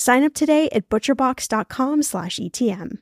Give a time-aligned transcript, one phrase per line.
[0.00, 2.98] Sign up today at butcherbox.com/etm.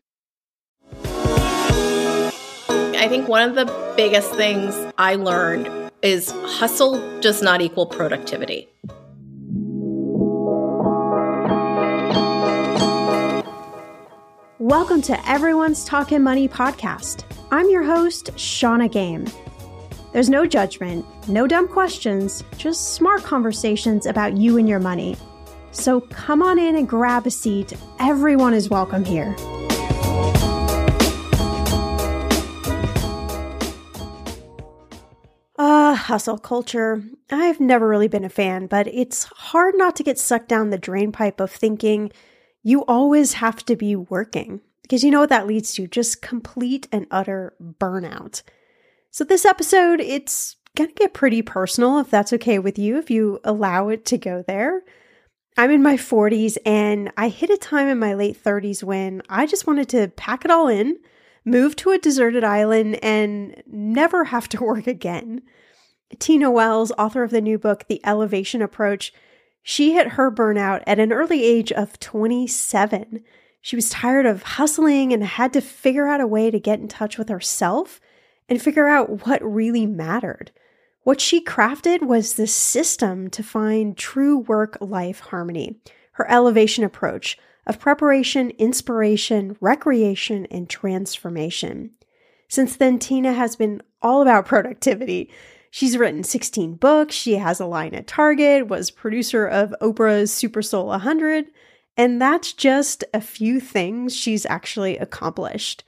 [3.00, 8.69] I think one of the biggest things I learned is hustle does not equal productivity.
[14.58, 17.22] Welcome to Everyone's Talkin' Money podcast.
[17.53, 19.25] I'm your host, Shannah Game.
[20.12, 25.16] There's no judgment, no dumb questions, just smart conversations about you and your money.
[25.71, 27.75] So come on in and grab a seat.
[28.01, 29.34] Everyone is welcome here.
[35.61, 37.03] Ah, uh, hustle culture.
[37.31, 40.79] I've never really been a fan, but it's hard not to get sucked down the
[40.79, 42.12] drain pipe of thinking
[42.62, 46.89] you always have to be working because you know what that leads to just complete
[46.93, 48.43] and utter burnout.
[49.11, 53.11] So, this episode, it's going to get pretty personal if that's okay with you, if
[53.11, 54.83] you allow it to go there.
[55.58, 59.44] I'm in my 40s and I hit a time in my late 30s when I
[59.44, 61.00] just wanted to pack it all in,
[61.44, 65.42] move to a deserted island, and never have to work again.
[66.20, 69.12] Tina Wells, author of the new book, The Elevation Approach,
[69.60, 73.25] she hit her burnout at an early age of 27.
[73.60, 76.86] She was tired of hustling and had to figure out a way to get in
[76.86, 78.00] touch with herself
[78.48, 80.52] and figure out what really mattered.
[81.03, 85.77] What she crafted was the system to find true work life harmony,
[86.12, 91.91] her elevation approach of preparation, inspiration, recreation, and transformation.
[92.49, 95.31] Since then, Tina has been all about productivity.
[95.71, 100.62] She's written 16 books, she has a line at Target, was producer of Oprah's Super
[100.62, 101.47] Soul 100,
[101.97, 105.85] and that's just a few things she's actually accomplished.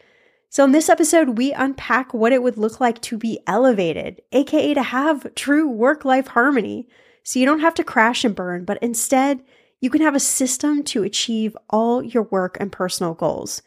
[0.53, 4.75] So, in this episode, we unpack what it would look like to be elevated, aka
[4.75, 6.89] to have true work life harmony.
[7.23, 9.45] So, you don't have to crash and burn, but instead,
[9.81, 13.63] you can have a system to achieve all your work and personal goals.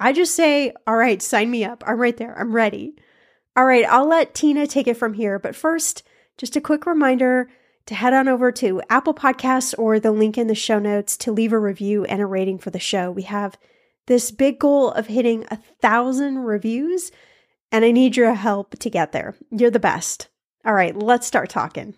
[0.00, 1.84] I just say, all right, sign me up.
[1.86, 2.36] I'm right there.
[2.36, 2.96] I'm ready.
[3.56, 5.38] All right, I'll let Tina take it from here.
[5.38, 6.02] But first,
[6.36, 7.48] just a quick reminder
[7.86, 11.32] to head on over to Apple Podcasts or the link in the show notes to
[11.32, 13.10] leave a review and a rating for the show.
[13.10, 13.56] We have
[14.08, 17.12] this big goal of hitting a thousand reviews,
[17.70, 19.36] and I need your help to get there.
[19.50, 20.28] You're the best.
[20.64, 21.94] All right, let's start talking.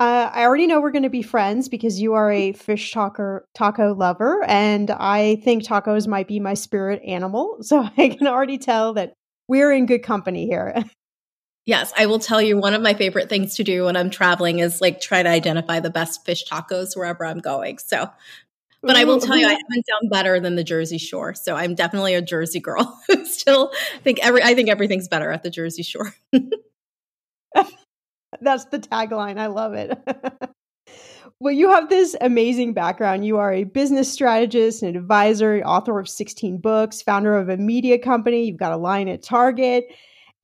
[0.00, 3.46] Uh, I already know we're going to be friends because you are a fish talker,
[3.54, 7.58] taco lover, and I think tacos might be my spirit animal.
[7.62, 9.14] So I can already tell that
[9.46, 10.84] we're in good company here.
[11.64, 14.58] Yes, I will tell you one of my favorite things to do when I'm traveling
[14.58, 17.78] is like try to identify the best fish tacos wherever I'm going.
[17.78, 18.10] So,
[18.82, 21.34] but I will tell you, I haven't done better than the Jersey Shore.
[21.34, 23.00] So I'm definitely a Jersey girl.
[23.24, 26.14] Still think every I think everything's better at the Jersey Shore.
[28.40, 29.38] That's the tagline.
[29.38, 29.96] I love it.
[31.40, 33.24] well, you have this amazing background.
[33.24, 37.98] You are a business strategist, an advisor, author of 16 books, founder of a media
[37.98, 38.46] company.
[38.46, 39.84] You've got a line at Target.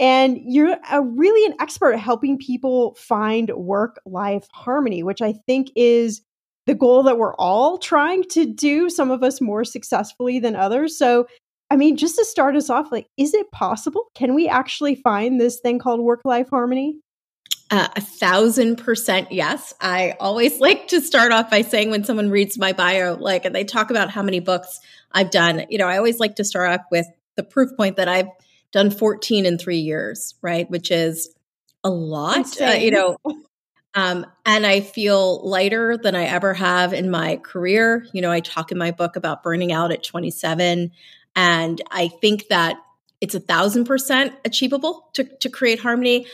[0.00, 5.32] And you're a, really an expert at helping people find work life harmony, which I
[5.32, 6.22] think is
[6.68, 10.98] the goal that we're all trying to do, some of us more successfully than others.
[10.98, 11.26] So,
[11.70, 14.04] I mean, just to start us off, like, is it possible?
[14.14, 16.98] Can we actually find this thing called work life harmony?
[17.70, 19.72] Uh, a thousand percent yes.
[19.80, 23.54] I always like to start off by saying when someone reads my bio, like, and
[23.54, 24.78] they talk about how many books
[25.12, 27.06] I've done, you know, I always like to start off with
[27.36, 28.28] the proof point that I've
[28.72, 30.68] done 14 in three years, right?
[30.68, 31.34] Which is
[31.82, 33.16] a lot, uh, you know.
[33.94, 38.06] Um, and I feel lighter than I ever have in my career.
[38.12, 40.92] You know, I talk in my book about burning out at 27.
[41.34, 42.76] And I think that
[43.20, 46.26] it's a thousand percent achievable to, to create harmony.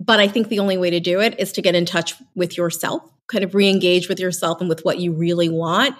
[0.00, 2.56] But I think the only way to do it is to get in touch with
[2.56, 5.94] yourself, kind of re engage with yourself and with what you really want,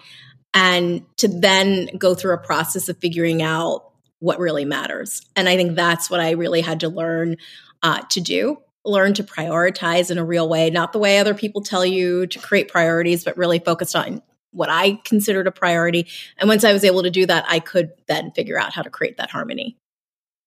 [0.53, 5.23] and to then go through a process of figuring out what really matters.
[5.37, 7.37] And I think that's what I really had to learn
[7.83, 11.63] uh, to do learn to prioritize in a real way, not the way other people
[11.63, 14.23] tell you to create priorities, but really focused on
[14.53, 16.07] what I considered a priority.
[16.39, 18.91] And once I was able to do that, I could then figure out how to
[18.91, 19.77] create that harmony.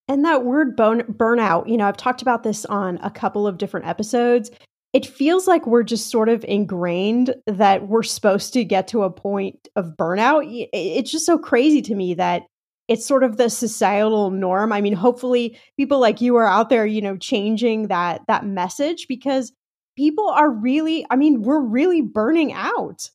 [0.07, 3.87] And that word burnout, you know, I've talked about this on a couple of different
[3.87, 4.49] episodes.
[4.93, 9.09] It feels like we're just sort of ingrained that we're supposed to get to a
[9.09, 10.43] point of burnout.
[10.71, 12.43] It's just so crazy to me that
[12.87, 14.71] it's sort of the societal norm.
[14.71, 19.07] I mean, hopefully people like you are out there, you know, changing that that message
[19.07, 19.51] because
[19.95, 23.09] people are really, I mean, we're really burning out.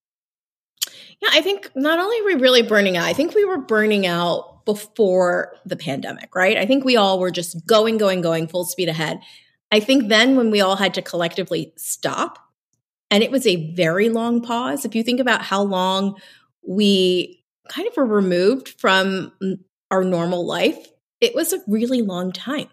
[1.20, 4.06] Yeah, I think not only are we really burning out, I think we were burning
[4.06, 6.56] out before the pandemic, right?
[6.56, 9.20] I think we all were just going, going, going full speed ahead.
[9.70, 12.38] I think then when we all had to collectively stop,
[13.10, 14.84] and it was a very long pause.
[14.84, 16.16] If you think about how long
[16.66, 19.32] we kind of were removed from
[19.90, 20.88] our normal life,
[21.20, 22.68] it was a really long time,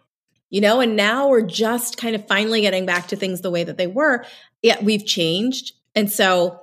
[0.50, 3.64] you know, and now we're just kind of finally getting back to things the way
[3.64, 4.26] that they were.
[4.62, 5.74] Yet we've changed.
[5.96, 6.62] And so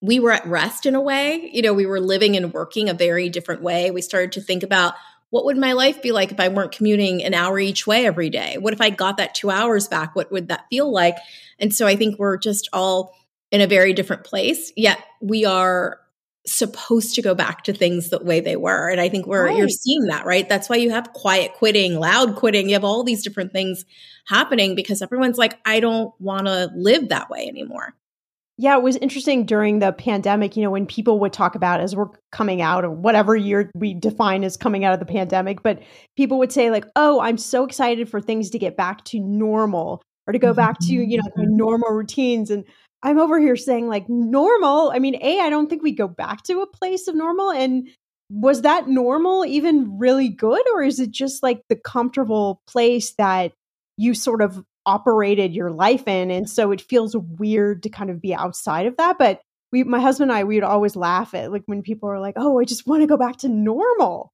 [0.00, 1.50] we were at rest in a way.
[1.52, 3.90] You know, we were living and working a very different way.
[3.90, 4.94] We started to think about
[5.30, 8.30] what would my life be like if I weren't commuting an hour each way every
[8.30, 8.56] day?
[8.56, 10.14] What if I got that two hours back?
[10.14, 11.16] What would that feel like?
[11.58, 13.14] And so I think we're just all
[13.50, 15.98] in a very different place, yet we are
[16.46, 18.88] supposed to go back to things the way they were.
[18.90, 19.56] And I think we're right.
[19.56, 20.48] you're seeing that, right?
[20.48, 23.84] That's why you have quiet quitting, loud quitting, you have all these different things
[24.26, 27.94] happening because everyone's like, I don't want to live that way anymore.
[28.56, 31.96] Yeah, it was interesting during the pandemic, you know, when people would talk about as
[31.96, 35.82] we're coming out of whatever year we define as coming out of the pandemic, but
[36.16, 40.02] people would say, like, oh, I'm so excited for things to get back to normal
[40.28, 41.56] or to go back to, you know, mm-hmm.
[41.56, 42.50] normal routines.
[42.50, 42.64] And
[43.04, 44.90] I'm over here saying like normal.
[44.90, 47.50] I mean, A, I don't think we go back to a place of normal.
[47.50, 47.88] And
[48.30, 50.62] was that normal even really good?
[50.72, 53.52] Or is it just like the comfortable place that
[53.98, 56.30] you sort of operated your life in?
[56.30, 59.18] And so it feels weird to kind of be outside of that.
[59.18, 62.20] But we, my husband and I, we would always laugh at like when people are
[62.20, 64.32] like, oh, I just want to go back to normal.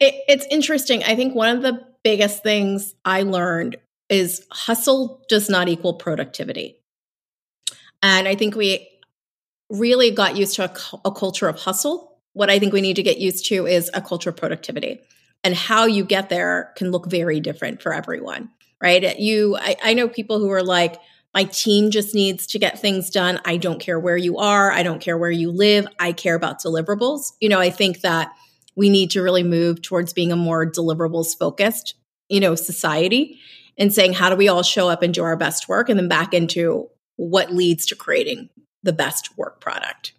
[0.00, 1.04] It, it's interesting.
[1.04, 3.76] I think one of the biggest things I learned
[4.08, 6.79] is hustle does not equal productivity.
[8.02, 8.88] And I think we
[9.68, 12.18] really got used to a, a, culture of hustle.
[12.32, 15.00] What I think we need to get used to is a culture of productivity.
[15.44, 18.50] And how you get there can look very different for everyone,
[18.82, 19.18] right?
[19.18, 21.00] You, I, I know people who are like,
[21.32, 23.40] my team just needs to get things done.
[23.44, 24.72] I don't care where you are.
[24.72, 25.86] I don't care where you live.
[25.98, 27.32] I care about deliverables.
[27.40, 28.32] You know, I think that
[28.74, 31.94] we need to really move towards being a more deliverables focused,
[32.28, 33.38] you know, society
[33.78, 35.88] and saying, how do we all show up and do our best work?
[35.88, 36.88] And then back into
[37.20, 38.48] what leads to creating
[38.82, 40.12] the best work product.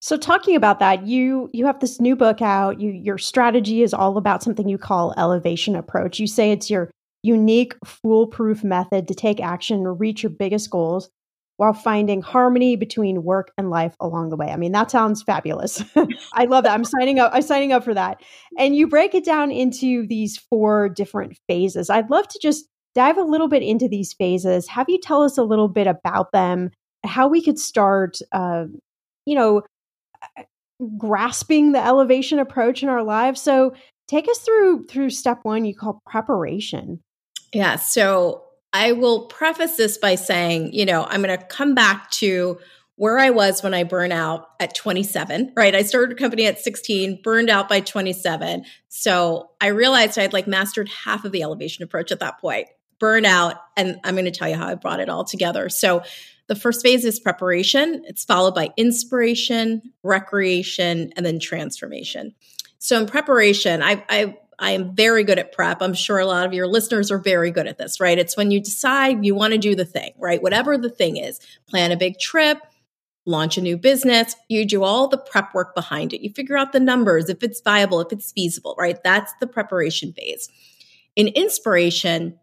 [0.00, 2.80] So talking about that, you you have this new book out.
[2.80, 6.18] You your strategy is all about something you call elevation approach.
[6.18, 6.90] You say it's your
[7.22, 11.08] unique, foolproof method to take action and reach your biggest goals
[11.56, 14.48] while finding harmony between work and life along the way.
[14.48, 15.82] I mean, that sounds fabulous.
[16.32, 16.74] I love that.
[16.74, 17.32] I'm signing up.
[17.32, 18.20] I'm signing up for that.
[18.56, 21.90] And you break it down into these four different phases.
[21.90, 24.68] I'd love to just dive a little bit into these phases.
[24.68, 26.70] Have you tell us a little bit about them,
[27.04, 28.64] how we could start, uh,
[29.24, 29.62] you know,
[30.96, 33.40] grasping the elevation approach in our lives.
[33.40, 33.74] So
[34.06, 37.00] take us through through step one you call preparation.
[37.52, 37.76] Yeah.
[37.76, 42.58] So I will preface this by saying, you know, I'm going to come back to
[42.96, 45.74] where I was when I burn out at 27, right?
[45.74, 48.64] I started a company at 16, burned out by 27.
[48.88, 52.66] So I realized I had like mastered half of the elevation approach at that point,
[52.98, 53.56] burned out.
[53.76, 55.68] And I'm going to tell you how I brought it all together.
[55.68, 56.02] So
[56.48, 58.02] the first phase is preparation.
[58.06, 62.34] It's followed by inspiration, recreation, and then transformation.
[62.78, 65.80] So in preparation, I, I I am very good at prep.
[65.80, 68.18] I'm sure a lot of your listeners are very good at this, right?
[68.18, 70.42] It's when you decide you want to do the thing, right?
[70.42, 71.38] Whatever the thing is,
[71.68, 72.58] plan a big trip,
[73.24, 76.22] launch a new business, you do all the prep work behind it.
[76.22, 79.00] You figure out the numbers, if it's viable, if it's feasible, right?
[79.04, 80.48] That's the preparation phase.
[81.14, 82.38] In inspiration,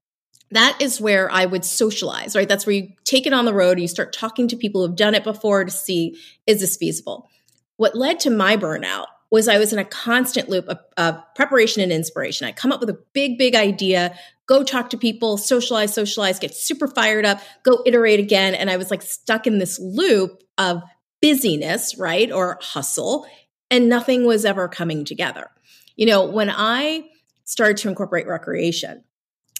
[0.51, 2.47] that is where I would socialize, right?
[2.47, 4.95] That's where you take it on the road, and you start talking to people who've
[4.95, 7.29] done it before to see is this feasible.
[7.77, 11.81] What led to my burnout was I was in a constant loop of, of, preparation
[11.81, 12.47] and inspiration.
[12.47, 16.55] I come up with a big, big idea, go talk to people, socialize, socialize, get
[16.55, 18.55] super fired up, go iterate again.
[18.55, 20.83] And I was like stuck in this loop of
[21.21, 22.31] busyness, right?
[22.31, 23.25] Or hustle,
[23.71, 25.49] and nothing was ever coming together.
[25.95, 27.05] You know, when I
[27.45, 29.03] started to incorporate recreation,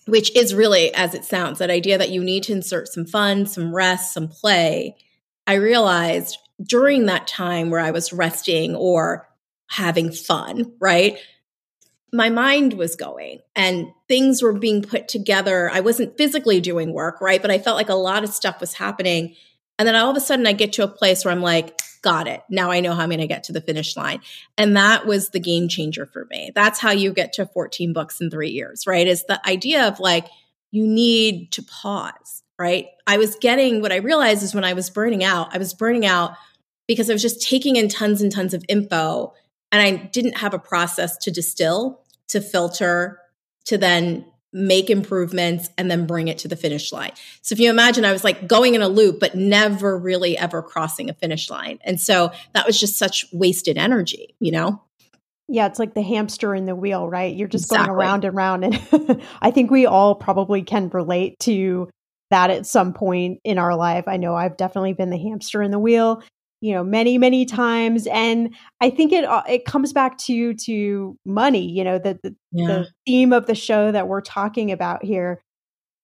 [0.07, 3.45] which is really, as it sounds, that idea that you need to insert some fun,
[3.45, 4.95] some rest, some play,
[5.47, 9.27] I realized during that time where I was resting or
[9.67, 11.17] having fun, right?
[12.13, 15.69] My mind was going and things were being put together.
[15.71, 17.41] I wasn't physically doing work, right?
[17.41, 19.35] But I felt like a lot of stuff was happening.
[19.77, 22.27] And then all of a sudden I get to a place where I'm like, got
[22.27, 22.43] it.
[22.51, 24.21] Now I know how I'm going to get to the finish line.
[24.59, 26.51] And that was the game changer for me.
[26.53, 29.07] That's how you get to 14 books in three years, right?
[29.07, 30.27] Is the idea of like,
[30.69, 32.89] you need to pause, right?
[33.07, 36.05] I was getting what I realized is when I was burning out, I was burning
[36.05, 36.35] out
[36.88, 39.33] because I was just taking in tons and tons of info
[39.71, 43.19] and I didn't have a process to distill, to filter,
[43.65, 47.12] to then make improvements and then bring it to the finish line.
[47.41, 50.63] So if you imagine I was like going in a loop but never really ever
[50.63, 51.79] crossing a finish line.
[51.83, 54.81] And so that was just such wasted energy, you know?
[55.50, 57.35] Yeah, it's like the hamster in the wheel, right?
[57.35, 57.88] You're just exactly.
[57.88, 61.89] going around and around and I think we all probably can relate to
[62.31, 64.05] that at some point in our life.
[64.07, 66.24] I know I've definitely been the hamster in the wheel
[66.65, 71.15] you know many many times and i think it uh, it comes back to to
[71.24, 72.67] money you know the the, yeah.
[72.67, 75.43] the theme of the show that we're talking about here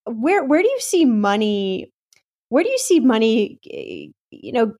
[0.04, 1.92] where where do you see money
[2.50, 3.58] where do you see money
[4.30, 4.72] you know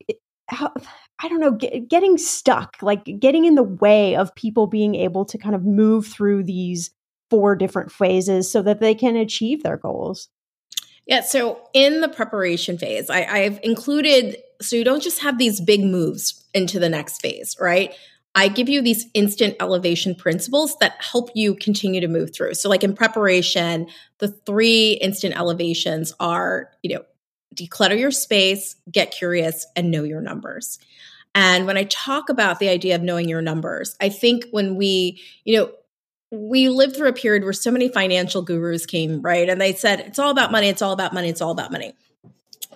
[0.49, 0.73] how,
[1.21, 5.25] i don't know get, getting stuck like getting in the way of people being able
[5.25, 6.93] to kind of move through these
[7.29, 10.29] four different phases so that they can achieve their goals
[11.07, 11.21] yeah.
[11.23, 15.83] So in the preparation phase, I, I've included so you don't just have these big
[15.83, 17.95] moves into the next phase, right?
[18.35, 22.55] I give you these instant elevation principles that help you continue to move through.
[22.55, 27.05] So, like in preparation, the three instant elevations are, you know,
[27.55, 30.79] declutter your space, get curious, and know your numbers.
[31.35, 35.21] And when I talk about the idea of knowing your numbers, I think when we,
[35.45, 35.73] you know,
[36.33, 39.49] we lived through a period where so many financial gurus came, right?
[39.49, 41.93] And they said, it's all about money, it's all about money, it's all about money.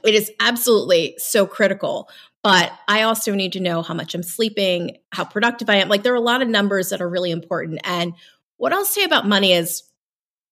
[0.04, 2.10] It is absolutely so critical.
[2.42, 5.88] But I also need to know how much I'm sleeping, how productive I am.
[5.88, 7.80] Like, there are a lot of numbers that are really important.
[7.82, 8.12] And
[8.58, 9.82] what I'll say about money is,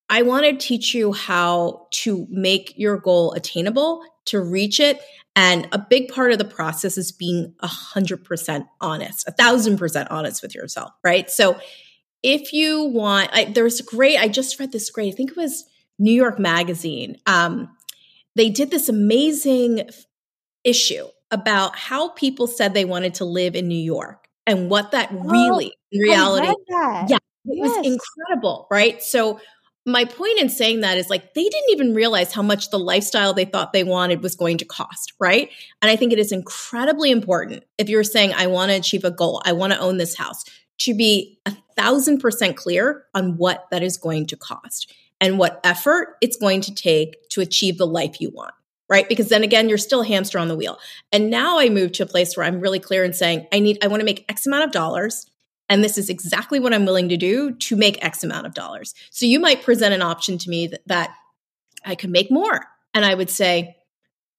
[0.09, 5.01] I want to teach you how to make your goal attainable, to reach it.
[5.37, 9.79] And a big part of the process is being a hundred percent honest, a thousand
[9.79, 11.31] percent honest with yourself, right?
[11.31, 11.59] So
[12.25, 15.65] if you want, I, there's great, I just read this great, I think it was
[15.99, 17.19] New York Magazine.
[17.27, 17.77] Um,
[18.35, 19.89] they did this amazing
[20.65, 25.11] issue about how people said they wanted to live in New York and what that
[25.13, 27.77] oh, really, in reality, yeah, it yes.
[27.77, 29.03] was incredible, right?
[29.03, 29.39] So,
[29.87, 33.35] my point in saying that is like they didn't even realize how much the lifestyle
[33.35, 35.51] they thought they wanted was going to cost, right?
[35.83, 39.11] And I think it is incredibly important if you're saying, I want to achieve a
[39.11, 40.43] goal, I want to own this house,
[40.79, 45.61] to be a thousand percent clear on what that is going to cost and what
[45.65, 48.55] effort it's going to take to achieve the life you want.
[48.91, 49.09] Right.
[49.09, 50.79] Because then again, you're still hamster on the wheel.
[51.11, 53.83] And now I move to a place where I'm really clear in saying, I need,
[53.83, 55.27] I want to make X amount of dollars
[55.69, 58.95] And this is exactly what I'm willing to do to make X amount of dollars.
[59.11, 61.15] So you might present an option to me that, that
[61.85, 62.61] I could make more.
[62.93, 63.77] And I would say,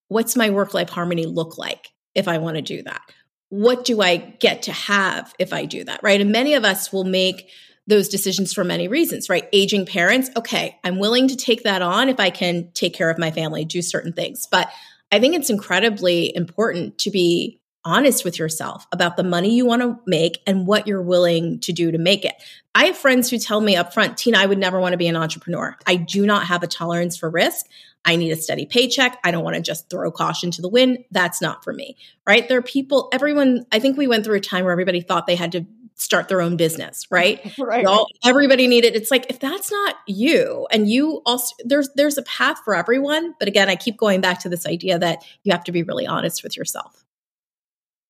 [0.07, 3.01] what's my work life harmony look like if I want to do that?
[3.49, 6.01] What do I get to have if I do that?
[6.03, 6.19] Right.
[6.19, 7.49] And many of us will make
[7.87, 9.47] those decisions for many reasons, right?
[9.53, 13.19] Aging parents, okay, I'm willing to take that on if I can take care of
[13.19, 14.47] my family, do certain things.
[14.49, 14.69] But
[15.11, 19.83] I think it's incredibly important to be honest with yourself about the money you want
[19.83, 22.33] to make and what you're willing to do to make it.
[22.73, 25.07] I have friends who tell me up front, Tina, I would never want to be
[25.07, 25.77] an entrepreneur.
[25.85, 27.67] I do not have a tolerance for risk.
[28.05, 29.19] I need a steady paycheck.
[29.23, 30.99] I don't want to just throw caution to the wind.
[31.11, 31.97] That's not for me,
[32.27, 32.47] right?
[32.47, 35.35] There are people, everyone, I think we went through a time where everybody thought they
[35.35, 37.53] had to start their own business, right?
[37.59, 37.85] right.
[37.85, 38.95] All, everybody needed.
[38.95, 43.33] It's like if that's not you, and you also there's there's a path for everyone.
[43.39, 46.05] But again, I keep going back to this idea that you have to be really
[46.05, 47.03] honest with yourself.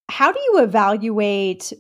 [0.10, 1.74] How do you evaluate?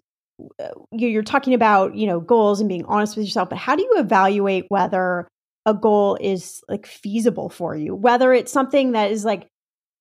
[0.59, 3.83] Uh, you're talking about you know goals and being honest with yourself, but how do
[3.83, 5.27] you evaluate whether
[5.65, 7.95] a goal is like feasible for you?
[7.95, 9.47] Whether it's something that is like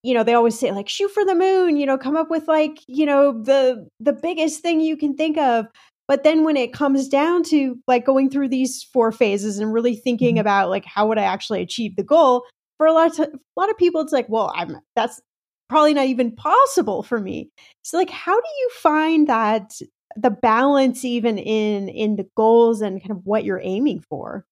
[0.02, 2.46] you know they always say like shoot for the moon you know come up with
[2.46, 5.66] like you know the the biggest thing you can think of
[6.06, 9.96] but then when it comes down to like going through these four phases and really
[9.96, 10.40] thinking mm-hmm.
[10.40, 12.44] about like how would I actually achieve the goal,
[12.76, 15.20] for a lot of a lot of people it's like, well, I'm that's
[15.68, 17.50] probably not even possible for me.
[17.82, 19.72] So like how do you find that
[20.16, 24.44] the balance even in in the goals and kind of what you're aiming for?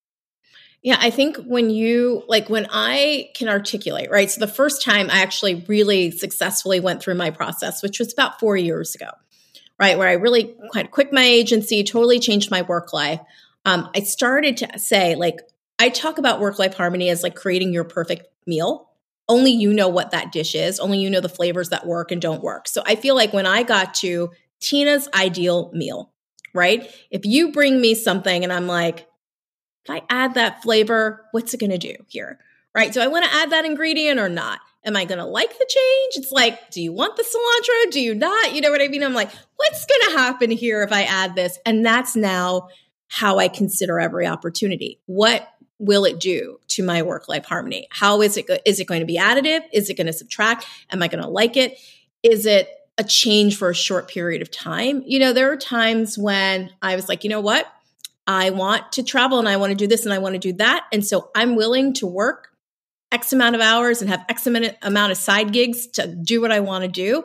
[0.83, 4.31] Yeah, I think when you like when I can articulate, right?
[4.31, 8.41] So the first time I actually really successfully went through my process, which was about
[8.41, 9.11] 4 years ago
[9.83, 9.99] right?
[9.99, 13.21] Where I really of quit my agency, totally changed my work life.
[13.65, 15.41] Um, I started to say, like,
[15.77, 18.91] I talk about work life harmony as like creating your perfect meal.
[19.29, 22.23] Only you know what that dish is, only you know the flavors that work and
[22.23, 22.69] don't work.
[22.69, 24.31] So I feel like when I got to
[24.61, 26.13] Tina's ideal meal,
[26.55, 26.89] right?
[27.11, 29.09] If you bring me something and I'm like,
[29.85, 32.39] if I add that flavor, what's it going to do here?
[32.75, 32.93] Right?
[32.93, 34.61] Do I want to add that ingredient or not?
[34.85, 36.13] Am I going to like the change?
[36.17, 37.93] It's like, do you want the cilantro?
[37.93, 38.55] Do you not?
[38.55, 39.05] You know what I mean?
[39.05, 41.59] I'm like, what's going to happen here if I add this?
[41.65, 42.69] And that's now
[43.09, 44.99] how I consider every opportunity.
[45.07, 45.47] What
[45.79, 47.87] will it do to my work life harmony?
[47.91, 49.61] How is it go- is it going to be additive?
[49.73, 50.65] Is it going to subtract?
[50.91, 51.79] Am I going to like it?
[52.23, 52.69] Is it
[52.99, 55.03] a change for a short period of time?
[55.07, 57.67] You know, there are times when I was like, you know what?
[58.27, 60.53] I want to travel and I want to do this and I want to do
[60.55, 60.87] that.
[60.93, 62.49] And so I'm willing to work
[63.11, 66.61] X amount of hours and have X amount of side gigs to do what I
[66.61, 67.25] want to do.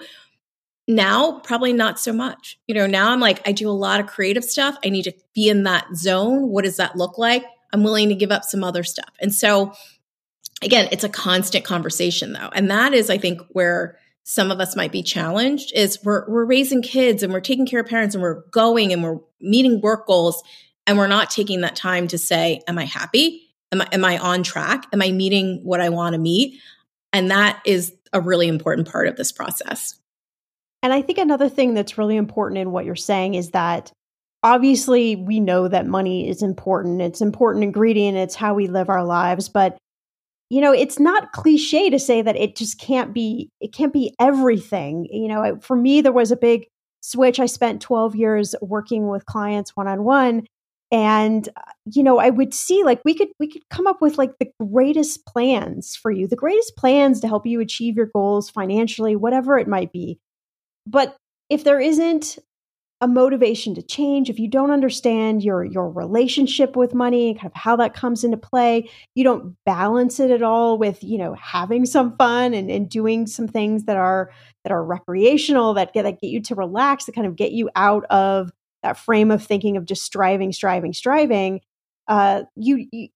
[0.87, 2.59] Now, probably not so much.
[2.67, 4.77] You know, now I'm like, I do a lot of creative stuff.
[4.85, 6.49] I need to be in that zone.
[6.49, 7.43] What does that look like?
[7.73, 9.09] I'm willing to give up some other stuff.
[9.19, 9.73] And so,
[10.61, 12.49] again, it's a constant conversation though.
[12.53, 16.45] And that is, I think, where some of us might be challenged is we're, we're
[16.45, 20.07] raising kids and we're taking care of parents and we're going and we're meeting work
[20.07, 20.41] goals
[20.87, 23.43] and we're not taking that time to say, am I happy?
[23.73, 24.85] Am I, am I on track?
[24.93, 26.59] Am I meeting what I want to meet?
[27.11, 29.95] And that is a really important part of this process.
[30.81, 33.91] And I think another thing that's really important in what you're saying is that
[34.43, 37.01] obviously we know that money is important.
[37.01, 38.17] It's an important ingredient.
[38.17, 39.49] It's how we live our lives.
[39.49, 39.77] But
[40.49, 44.15] you know, it's not cliche to say that it just can't be, it can't be
[44.17, 45.05] everything.
[45.11, 46.67] You know, for me, there was a big
[47.01, 47.41] switch.
[47.41, 50.47] I spent 12 years working with clients one on one
[50.91, 54.17] and uh, you know i would see like we could we could come up with
[54.17, 58.49] like the greatest plans for you the greatest plans to help you achieve your goals
[58.49, 60.19] financially whatever it might be.
[60.85, 61.15] But
[61.49, 62.37] if there isn't
[62.99, 67.53] a motivation to change if you don't understand your your relationship with money kind of
[67.53, 71.85] how that comes into play you don't balance it at all with you know having
[71.85, 74.31] some fun and, and doing some things that are
[74.63, 77.69] that are recreational that get that get you to relax that kind of get you
[77.75, 78.49] out of
[78.87, 81.61] that frame of thinking of just striving, striving, striving,
[82.07, 83.09] uh, you, you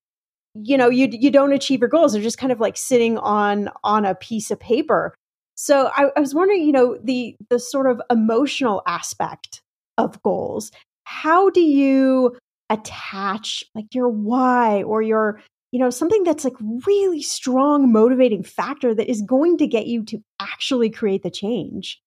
[0.54, 2.12] you know you you don't achieve your goals.
[2.12, 5.14] They're just kind of like sitting on on a piece of paper.
[5.54, 9.62] So I, I was wondering, you know, the the sort of emotional aspect
[9.98, 10.70] of goals.
[11.04, 12.36] How do you
[12.70, 15.40] attach like your why or your
[15.72, 16.56] you know something that's like
[16.86, 22.00] really strong motivating factor that is going to get you to actually create the change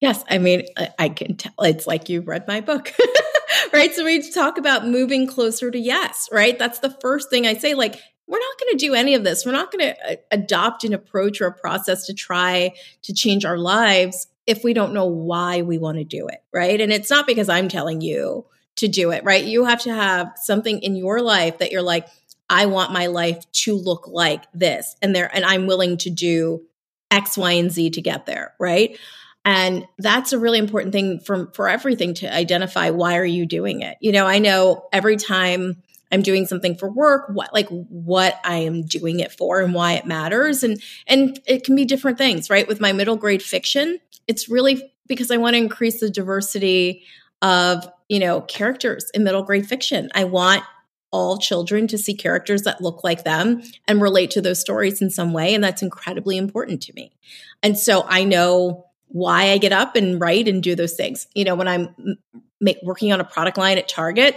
[0.00, 0.64] Yes, I mean,
[0.98, 2.92] I can tell it's like you read my book,
[3.72, 3.94] right?
[3.94, 6.58] So we talk about moving closer to yes, right?
[6.58, 7.74] That's the first thing I say.
[7.74, 9.46] Like, we're not going to do any of this.
[9.46, 13.44] We're not going to uh, adopt an approach or a process to try to change
[13.44, 16.80] our lives if we don't know why we want to do it, right?
[16.80, 19.44] And it's not because I'm telling you to do it, right?
[19.44, 22.08] You have to have something in your life that you're like,
[22.50, 26.62] I want my life to look like this, and there, and I'm willing to do
[27.10, 28.98] X, Y, and Z to get there, right?
[29.44, 33.82] And that's a really important thing for, for everything to identify why are you doing
[33.82, 33.96] it?
[34.00, 38.58] You know, I know every time I'm doing something for work, what like what I
[38.58, 40.62] am doing it for and why it matters.
[40.62, 42.68] And and it can be different things, right?
[42.68, 47.02] With my middle grade fiction, it's really because I want to increase the diversity
[47.40, 50.10] of, you know, characters in middle grade fiction.
[50.14, 50.62] I want
[51.10, 55.10] all children to see characters that look like them and relate to those stories in
[55.10, 55.54] some way.
[55.54, 57.12] And that's incredibly important to me.
[57.62, 61.26] And so I know why I get up and write and do those things.
[61.34, 61.94] You know, when I'm
[62.60, 64.36] make, working on a product line at Target,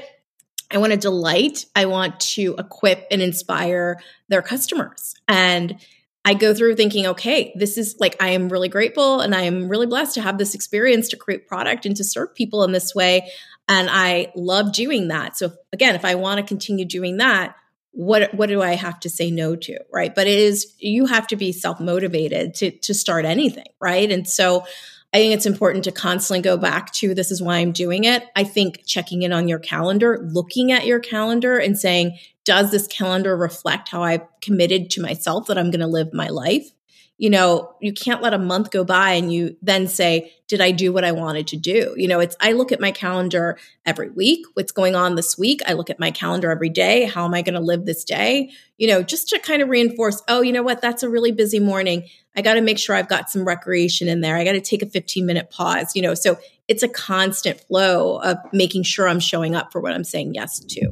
[0.70, 5.16] I want to delight, I want to equip and inspire their customers.
[5.28, 5.78] And
[6.26, 9.70] I go through thinking, okay, this is like, I am really grateful and I am
[9.70, 12.96] really blessed to have this experience to create product and to serve people in this
[12.96, 13.32] way.
[13.68, 15.38] And I love doing that.
[15.38, 17.56] So, again, if I want to continue doing that,
[17.96, 20.14] what what do I have to say no to, right?
[20.14, 24.12] But it is you have to be self motivated to to start anything, right?
[24.12, 24.66] And so
[25.14, 28.26] I think it's important to constantly go back to this is why I'm doing it.
[28.36, 32.86] I think checking in on your calendar, looking at your calendar and saying, does this
[32.86, 36.70] calendar reflect how I've committed to myself that I'm going to live my life?
[37.18, 40.72] You know, you can't let a month go by and you then say, did I
[40.72, 41.94] do what I wanted to do?
[41.96, 45.62] You know, it's, I look at my calendar every week, what's going on this week.
[45.66, 47.06] I look at my calendar every day.
[47.06, 48.52] How am I going to live this day?
[48.78, 50.82] You know, just to kind of reinforce, oh, you know what?
[50.82, 52.10] That's a really busy morning.
[52.36, 54.36] I got to make sure I've got some recreation in there.
[54.36, 58.18] I got to take a 15 minute pause, you know, so it's a constant flow
[58.20, 60.92] of making sure I'm showing up for what I'm saying yes to.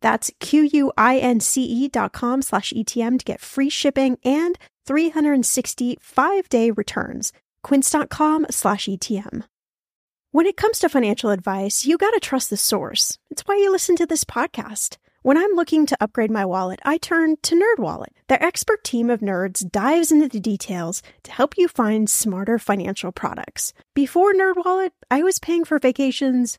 [0.00, 7.32] That's Q-U-I-N-C-E dot com slash ETM to get free shipping and 365 day returns.
[7.62, 9.44] Quince.com slash ETM.
[10.30, 13.18] When it comes to financial advice, you gotta trust the source.
[13.30, 14.96] It's why you listen to this podcast.
[15.22, 18.12] When I'm looking to upgrade my wallet, I turn to NerdWallet.
[18.28, 23.10] Their expert team of nerds dives into the details to help you find smarter financial
[23.10, 23.72] products.
[23.94, 26.58] Before NerdWallet, I was paying for vacations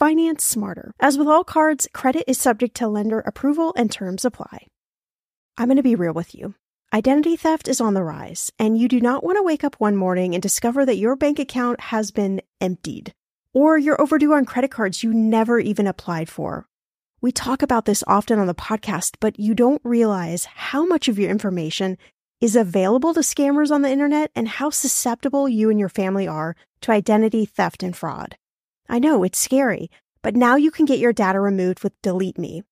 [0.00, 0.94] Finance smarter.
[0.98, 4.66] As with all cards, credit is subject to lender approval and terms apply.
[5.58, 6.54] I'm going to be real with you.
[6.90, 9.96] Identity theft is on the rise, and you do not want to wake up one
[9.96, 13.12] morning and discover that your bank account has been emptied,
[13.52, 16.66] or you're overdue on credit cards you never even applied for.
[17.20, 21.18] We talk about this often on the podcast, but you don't realize how much of
[21.18, 21.98] your information
[22.40, 26.56] is available to scammers on the internet and how susceptible you and your family are
[26.80, 28.38] to identity theft and fraud.
[28.90, 29.88] I know it's scary,
[30.20, 32.64] but now you can get your data removed with Delete Me.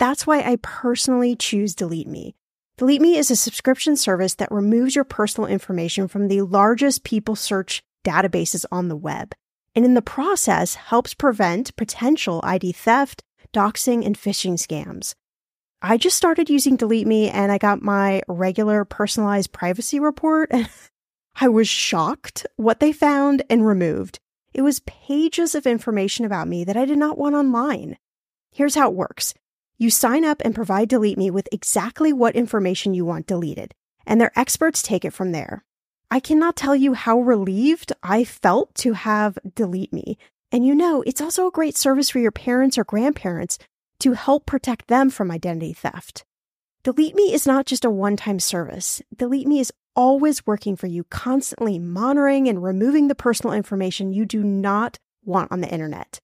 [0.00, 2.34] That's why I personally choose Delete Me.
[2.76, 7.36] Delete Me is a subscription service that removes your personal information from the largest people
[7.36, 9.32] search databases on the web,
[9.76, 13.22] and in the process helps prevent potential ID theft,
[13.54, 15.14] doxing, and phishing scams.
[15.80, 20.50] I just started using Delete Me and I got my regular personalized privacy report.
[21.40, 24.18] I was shocked what they found and removed.
[24.52, 27.96] It was pages of information about me that I did not want online.
[28.52, 29.34] Here's how it works.
[29.78, 33.74] You sign up and provide Delete Me with exactly what information you want deleted,
[34.06, 35.64] and their experts take it from there.
[36.10, 40.18] I cannot tell you how relieved I felt to have Delete Me.
[40.50, 43.58] And you know, it's also a great service for your parents or grandparents
[44.00, 46.24] to help protect them from identity theft.
[46.82, 49.00] Delete Me is not just a one time service.
[49.16, 54.26] Delete Me is always working for you, constantly monitoring and removing the personal information you
[54.26, 56.20] do not want on the internet.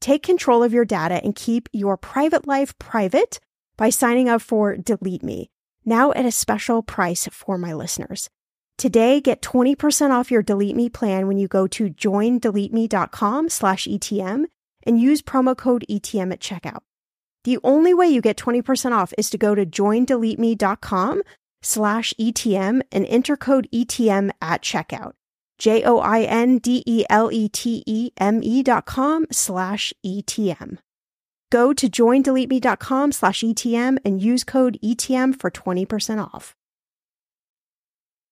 [0.00, 3.38] Take control of your data and keep your private life private
[3.76, 5.50] by signing up for Delete Me,
[5.84, 8.28] now at a special price for my listeners.
[8.78, 14.44] Today, get 20% off your Delete Me plan when you go to joindeleteme.com slash ETM
[14.86, 16.80] and use promo code ETM at checkout.
[17.44, 21.22] The only way you get 20% off is to go to joindeleteme.com
[21.62, 25.12] slash ETM and enter code ETM at checkout.
[25.58, 29.92] J O I N D E L E T E M E dot com slash
[30.04, 30.78] ETM.
[31.50, 36.54] Go to joindeleteme.com slash ETM and use code ETM for 20% off.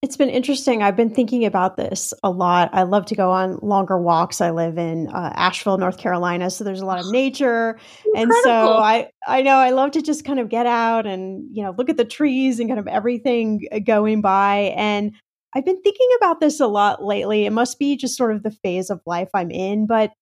[0.01, 0.81] It's been interesting.
[0.81, 2.71] I've been thinking about this a lot.
[2.73, 4.41] I love to go on longer walks.
[4.41, 7.81] I live in uh, Asheville, North Carolina, so there's a lot of nature,
[8.15, 8.33] Incredible.
[8.33, 11.65] and so I I know I love to just kind of get out and you
[11.65, 14.73] know look at the trees and kind of everything uh, going by.
[14.77, 15.13] And
[15.57, 17.45] I've been thinking about this a lot lately.
[17.45, 20.13] It must be just sort of the phase of life I'm in, but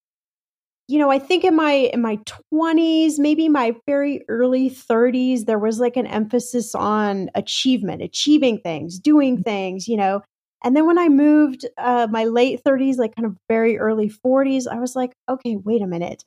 [0.89, 2.19] you know, I think in my in my
[2.53, 8.99] 20s, maybe my very early 30s, there was like an emphasis on achievement, achieving things,
[8.99, 10.23] doing things, you know.
[10.65, 14.67] And then when I moved uh my late 30s, like kind of very early 40s,
[14.67, 16.25] I was like, okay, wait a minute.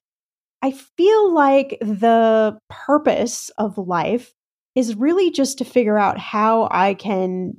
[0.62, 4.34] I feel like the purpose of life
[4.76, 7.54] is really just to figure out how I can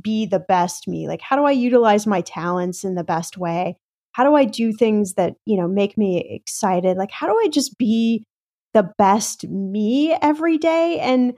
[0.00, 1.08] be the best me.
[1.08, 3.76] Like how do I utilize my talents in the best way?
[4.14, 6.96] How do I do things that, you know, make me excited?
[6.96, 8.24] Like, how do I just be
[8.72, 11.00] the best me every day?
[11.00, 11.34] And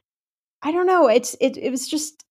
[0.63, 2.23] I don't know, it's, it, it was just,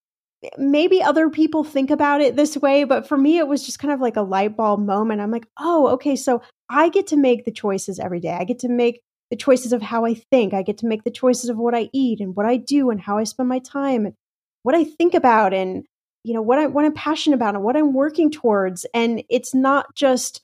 [0.44, 3.80] eh, maybe other people think about it this way, but for me, it was just
[3.80, 5.20] kind of like a light bulb moment.
[5.20, 8.38] I'm like, oh, okay, so I get to make the choices every day.
[8.40, 10.54] I get to make the choices of how I think.
[10.54, 13.02] I get to make the choices of what I eat and what I do and
[13.02, 14.14] how I spend my time and
[14.62, 15.86] what I think about and
[16.26, 18.86] you know what I what I'm passionate about and what I'm working towards.
[18.96, 20.42] And it's not just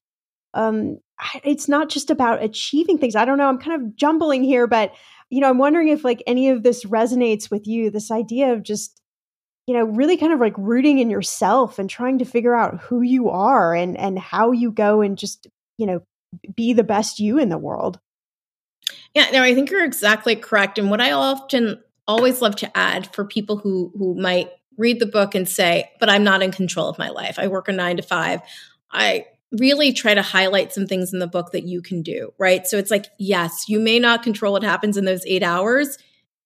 [0.54, 1.00] um
[1.44, 3.16] it's not just about achieving things.
[3.16, 3.50] I don't know.
[3.50, 4.94] I'm kind of jumbling here, but
[5.32, 7.90] you know, I'm wondering if like any of this resonates with you.
[7.90, 9.02] This idea of just
[9.66, 13.02] you know really kind of like rooting in yourself and trying to figure out who
[13.02, 16.02] you are and and how you go and just you know
[16.56, 18.00] be the best you in the world
[19.14, 23.14] yeah no i think you're exactly correct and what i often always love to add
[23.14, 26.88] for people who who might read the book and say, but I'm not in control
[26.88, 27.38] of my life.
[27.38, 28.42] I work a nine to five.
[28.92, 32.66] I really try to highlight some things in the book that you can do, right?
[32.66, 35.98] So it's like, yes, you may not control what happens in those eight hours.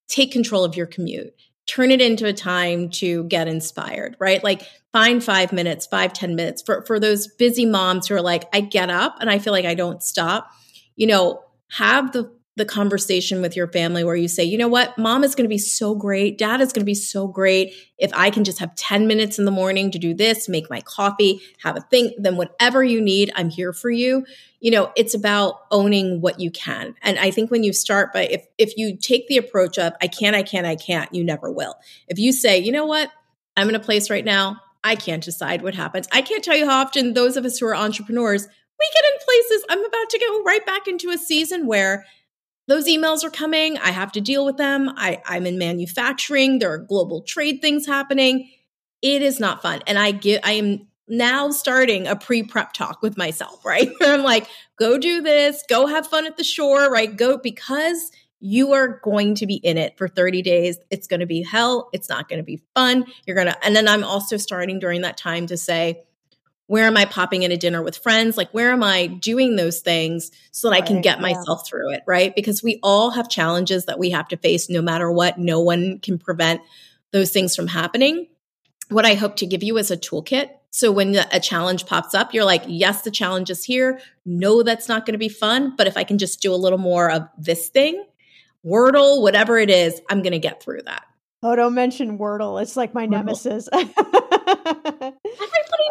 [0.07, 1.33] Take control of your commute.
[1.67, 4.43] Turn it into a time to get inspired, right?
[4.43, 8.45] Like find five minutes, five ten minutes for, for those busy moms who are like,
[8.53, 10.51] I get up and I feel like I don't stop.
[10.95, 14.97] You know, have the the conversation with your family where you say, you know what,
[14.97, 16.37] mom is going to be so great.
[16.37, 17.73] Dad is going to be so great.
[17.97, 20.79] If I can just have 10 minutes in the morning to do this, make my
[20.81, 24.25] coffee, have a think, then whatever you need, I'm here for you.
[24.61, 26.95] You know, it's about owning what you can.
[27.01, 30.07] And I think when you start by, if, if you take the approach of, I
[30.07, 31.75] can't, I can't, I can't, you never will.
[32.07, 33.11] If you say, you know what,
[33.57, 36.07] I'm in a place right now, I can't decide what happens.
[36.13, 38.47] I can't tell you how often those of us who are entrepreneurs,
[38.79, 39.65] we get in places.
[39.69, 42.05] I'm about to go right back into a season where
[42.67, 43.77] those emails are coming.
[43.77, 44.89] I have to deal with them.
[44.95, 46.59] I, I'm in manufacturing.
[46.59, 48.49] There are global trade things happening.
[49.01, 49.81] It is not fun.
[49.87, 53.89] And I get, I am now starting a pre prep talk with myself, right?
[54.01, 54.47] I'm like,
[54.77, 57.15] go do this, go have fun at the shore, right?
[57.15, 60.77] Go because you are going to be in it for 30 days.
[60.89, 61.89] It's going to be hell.
[61.93, 63.05] It's not going to be fun.
[63.25, 66.03] You're going to, and then I'm also starting during that time to say,
[66.67, 68.37] where am I popping in a dinner with friends?
[68.37, 71.21] Like, where am I doing those things so that right, I can get yeah.
[71.21, 72.01] myself through it?
[72.07, 72.35] Right.
[72.35, 75.37] Because we all have challenges that we have to face no matter what.
[75.37, 76.61] No one can prevent
[77.11, 78.27] those things from happening.
[78.89, 80.49] What I hope to give you is a toolkit.
[80.71, 83.99] So when a challenge pops up, you're like, yes, the challenge is here.
[84.25, 85.75] No, that's not going to be fun.
[85.77, 88.03] But if I can just do a little more of this thing,
[88.65, 91.05] Wordle, whatever it is, I'm going to get through that.
[91.43, 92.61] Oh, don't mention Wordle.
[92.61, 93.11] It's like my Wordle.
[93.11, 93.69] nemesis.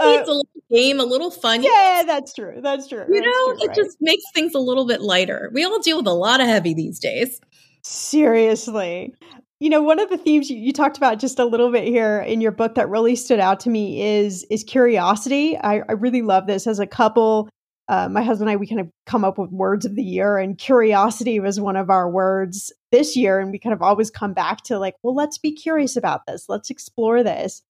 [0.04, 1.62] Uh, uh, a little game, a little fun.
[1.62, 2.60] Yeah, that's true.
[2.62, 3.04] That's true.
[3.08, 3.76] You that's know, true, it right.
[3.76, 5.50] just makes things a little bit lighter.
[5.52, 7.40] We all deal with a lot of heavy these days.
[7.82, 9.14] Seriously.
[9.60, 12.20] You know, one of the themes you, you, talked about just a little bit here
[12.20, 15.56] in your book that really stood out to me is is curiosity.
[15.56, 17.48] I, I really love this as a couple
[17.88, 20.38] uh, my husband and I, we kind of come up with words of the year,
[20.38, 23.38] and curiosity was one of our words this year.
[23.38, 26.46] And we kind of always come back to like, well, let's be curious about this.
[26.48, 27.62] Let's explore this.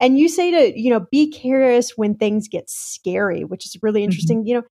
[0.00, 4.00] And you say to, you know, be curious when things get scary, which is really
[4.00, 4.04] mm-hmm.
[4.04, 4.38] interesting.
[4.38, 4.48] Mm-hmm.
[4.48, 4.62] You know,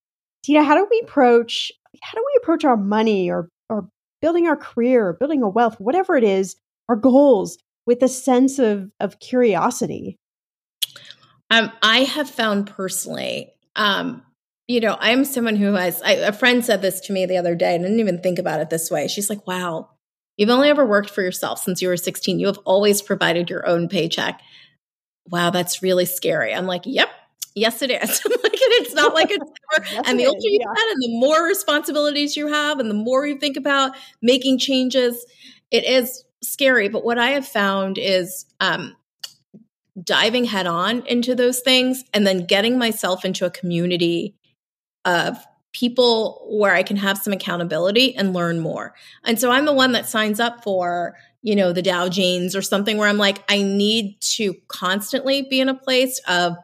[0.43, 3.89] Tina, how do we approach how do we approach our money or or
[4.21, 6.55] building our career or building a wealth, whatever it is,
[6.89, 10.17] our goals with a sense of of curiosity?
[11.49, 14.21] Um, I have found personally, um,
[14.67, 16.01] you know, I'm someone who has.
[16.01, 18.37] I, a friend said this to me the other day, and I didn't even think
[18.37, 19.07] about it this way.
[19.07, 19.89] She's like, "Wow,
[20.35, 22.39] you've only ever worked for yourself since you were 16.
[22.39, 24.41] You have always provided your own paycheck."
[25.29, 26.53] Wow, that's really scary.
[26.53, 27.09] I'm like, yep,
[27.55, 28.21] yes, it is.
[28.43, 29.51] like, it's not like it's
[29.91, 30.73] yes, and the older you yeah.
[30.75, 35.25] get and the more responsibilities you have and the more you think about making changes,
[35.71, 36.89] it is scary.
[36.89, 38.95] But what I have found is um,
[40.01, 44.35] diving head on into those things and then getting myself into a community
[45.05, 45.37] of
[45.73, 48.95] people where I can have some accountability and learn more.
[49.23, 52.61] And so I'm the one that signs up for you know, the Dow Jones or
[52.61, 56.57] something where I'm like, I need to constantly be in a place of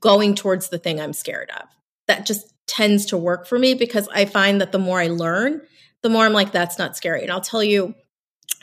[0.00, 1.68] going towards the thing I'm scared of.
[2.06, 5.62] That just tends to work for me because I find that the more I learn,
[6.02, 7.22] the more I'm like, that's not scary.
[7.22, 7.94] And I'll tell you,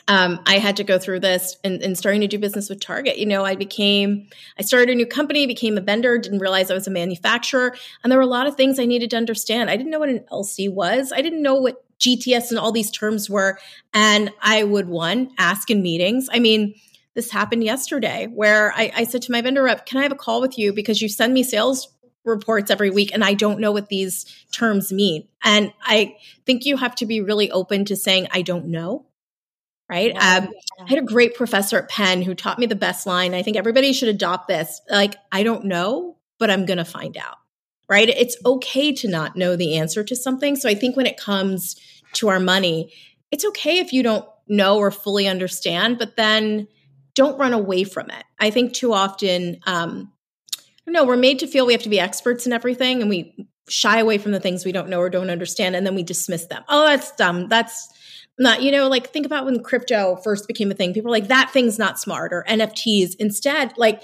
[0.08, 3.18] um, I had to go through this and, and, starting to do business with Target.
[3.18, 6.74] You know, I became, I started a new company, became a vendor, didn't realize I
[6.74, 7.74] was a manufacturer.
[8.04, 9.68] And there were a lot of things I needed to understand.
[9.68, 11.12] I didn't know what an LC was.
[11.12, 13.58] I didn't know what GTS and all these terms were.
[13.94, 16.28] And I would, one, ask in meetings.
[16.30, 16.74] I mean,
[17.14, 20.16] this happened yesterday where I, I said to my vendor rep, Can I have a
[20.16, 20.72] call with you?
[20.72, 21.88] Because you send me sales
[22.24, 25.26] reports every week and I don't know what these terms mean.
[25.42, 29.06] And I think you have to be really open to saying, I don't know.
[29.88, 30.10] Right.
[30.16, 30.48] Um,
[30.84, 33.34] I had a great professor at Penn who taught me the best line.
[33.34, 34.80] I think everybody should adopt this.
[34.90, 37.36] Like, I don't know, but I'm going to find out
[37.88, 38.08] right?
[38.08, 40.56] It's okay to not know the answer to something.
[40.56, 41.76] So I think when it comes
[42.14, 42.92] to our money,
[43.30, 46.68] it's okay if you don't know or fully understand, but then
[47.14, 48.24] don't run away from it.
[48.38, 50.12] I think too often, um,
[50.86, 53.98] no, we're made to feel we have to be experts in everything and we shy
[53.98, 56.62] away from the things we don't know or don't understand and then we dismiss them.
[56.68, 57.48] Oh, that's dumb.
[57.48, 57.88] That's
[58.38, 60.94] not, you know, like think about when crypto first became a thing.
[60.94, 63.16] People are like, that thing's not smart or NFTs.
[63.18, 64.02] Instead, like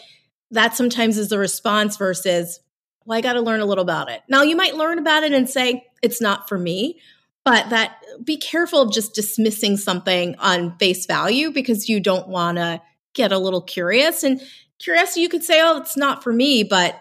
[0.50, 2.58] that sometimes is the response versus,
[3.04, 4.22] well, I got to learn a little about it.
[4.28, 7.00] Now, you might learn about it and say, it's not for me,
[7.44, 12.58] but that be careful of just dismissing something on face value because you don't want
[12.58, 12.80] to
[13.14, 14.22] get a little curious.
[14.22, 14.40] And
[14.78, 17.00] curiosity, you could say, oh, it's not for me, but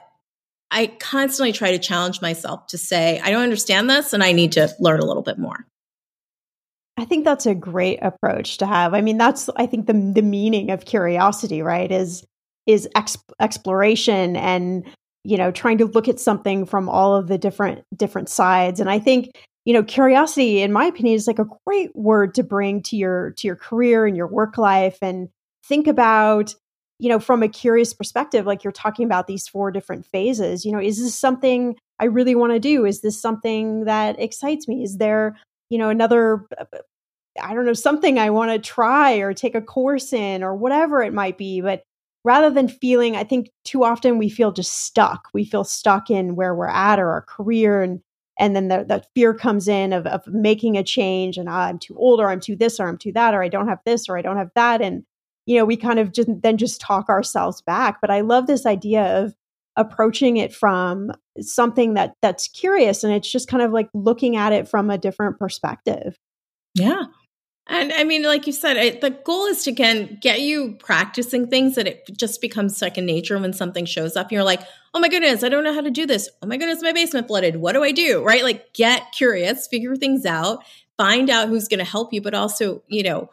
[0.71, 4.53] I constantly try to challenge myself to say, I don't understand this and I need
[4.53, 5.65] to learn a little bit more.
[6.97, 8.93] I think that's a great approach to have.
[8.93, 11.91] I mean, that's I think the the meaning of curiosity, right?
[11.91, 12.25] Is
[12.67, 12.87] is
[13.39, 14.85] exploration and
[15.23, 18.79] you know trying to look at something from all of the different different sides.
[18.79, 19.31] And i think
[19.65, 23.31] you know curiosity in my opinion is like a great word to bring to your
[23.37, 24.97] to your career and your work life.
[25.01, 25.29] And
[25.65, 26.55] think about
[26.99, 30.71] you know from a curious perspective like you're talking about these four different phases you
[30.71, 32.85] know is this something i really want to do?
[32.85, 34.83] Is this something that excites me?
[34.83, 35.37] Is there
[35.69, 36.65] you know another uh,
[37.41, 41.01] i don't know something i want to try or take a course in or whatever
[41.01, 41.61] it might be?
[41.61, 41.83] But
[42.23, 45.27] rather than feeling, I think too often we feel just stuck.
[45.33, 48.01] We feel stuck in where we're at or our career and
[48.39, 51.77] and then the, the fear comes in of, of making a change and ah, I'm
[51.77, 54.09] too old or I'm too this or I'm too that or I don't have this
[54.09, 54.81] or I don't have that.
[54.81, 55.03] And,
[55.45, 57.99] you know, we kind of just then just talk ourselves back.
[58.01, 59.35] But I love this idea of
[59.75, 64.53] approaching it from something that that's curious and it's just kind of like looking at
[64.53, 66.17] it from a different perspective.
[66.73, 67.03] Yeah.
[67.71, 71.75] And I mean, like you said, the goal is to again get you practicing things
[71.75, 74.27] that it just becomes second nature when something shows up.
[74.27, 74.61] And You're like,
[74.93, 76.29] oh my goodness, I don't know how to do this.
[76.41, 77.55] Oh my goodness, my basement flooded.
[77.55, 78.21] What do I do?
[78.25, 78.43] Right?
[78.43, 80.65] Like, get curious, figure things out,
[80.97, 83.29] find out who's going to help you, but also, you know,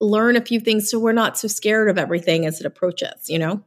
[0.00, 3.30] learn a few things so we're not so scared of everything as it approaches.
[3.30, 3.62] You know.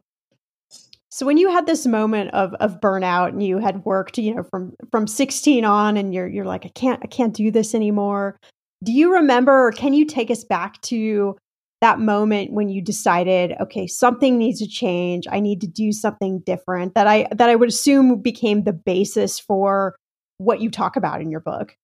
[1.07, 4.43] So when you had this moment of of burnout and you had worked, you know,
[4.43, 8.37] from from 16 on and you're you're like I can't I can't do this anymore.
[8.83, 11.35] Do you remember, or can you take us back to
[11.81, 15.25] that moment when you decided, okay, something needs to change.
[15.29, 19.39] I need to do something different that I that I would assume became the basis
[19.39, 19.95] for
[20.37, 21.75] what you talk about in your book.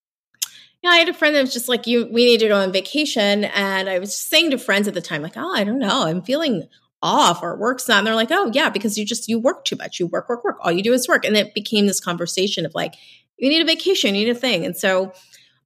[0.84, 2.72] Yeah, I had a friend that was just like, "You, we need to go on
[2.72, 6.04] vacation," and I was saying to friends at the time, like, "Oh, I don't know,
[6.04, 6.68] I'm feeling
[7.02, 9.78] off or work's not." And they're like, "Oh, yeah, because you just you work too
[9.78, 10.00] much.
[10.00, 10.58] You work, work, work.
[10.62, 12.96] All you do is work." And it became this conversation of like,
[13.38, 14.14] "You need a vacation.
[14.14, 15.14] You need a thing." And so,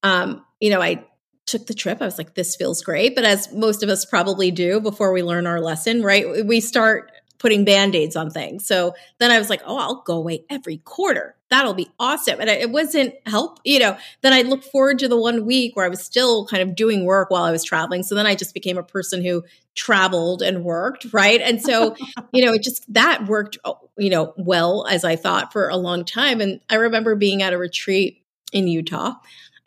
[0.04, 1.04] um, you know, I
[1.52, 3.16] took the trip, I was like, this feels great.
[3.16, 6.46] But as most of us probably do before we learn our lesson, right?
[6.46, 8.68] We start putting band-aids on things.
[8.68, 11.36] So then I was like, oh, I'll go away every quarter.
[11.50, 12.40] That'll be awesome.
[12.40, 15.86] And it wasn't help, you know, then I look forward to the one week where
[15.86, 18.04] I was still kind of doing work while I was traveling.
[18.04, 19.44] So then I just became a person who
[19.74, 21.42] traveled and worked, right?
[21.42, 21.96] And so,
[22.34, 25.78] you know, it just that worked, oh, you know, well as I thought for a
[25.78, 26.42] long time.
[26.42, 28.22] And I remember being at a retreat
[28.52, 29.14] in Utah.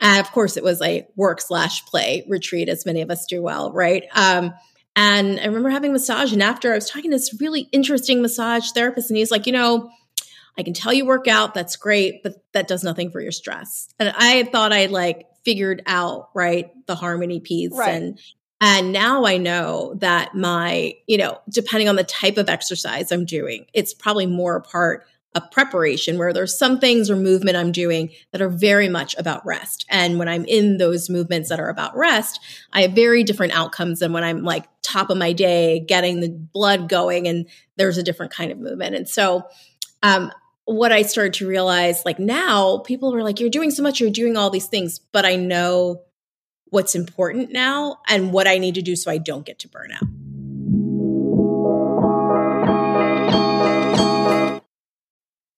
[0.03, 3.41] And of course, it was a work slash play retreat, as many of us do
[3.41, 4.05] well, right?
[4.13, 4.53] Um,
[4.95, 6.33] and I remember having massage.
[6.33, 9.53] And after I was talking to this really interesting massage therapist, and he's like, you
[9.53, 9.91] know,
[10.59, 13.89] I can tell you work out, that's great, but that does nothing for your stress.
[13.99, 17.95] And I thought I like figured out, right, the harmony piece right.
[17.95, 18.19] and
[18.61, 23.25] and now I know that my, you know, depending on the type of exercise I'm
[23.25, 27.73] doing, it's probably more a part of preparation where there's some things or movement I'm
[27.73, 29.87] doing that are very much about rest.
[29.89, 32.41] And when I'm in those movements that are about rest,
[32.73, 36.29] I have very different outcomes than when I'm like top of my day, getting the
[36.29, 38.95] blood going and there's a different kind of movement.
[38.95, 39.47] And so,
[40.03, 40.33] um,
[40.65, 44.11] what I started to realize, like now, people were like, You're doing so much, you're
[44.11, 46.03] doing all these things, but I know
[46.67, 50.32] what's important now and what I need to do so I don't get to burnout.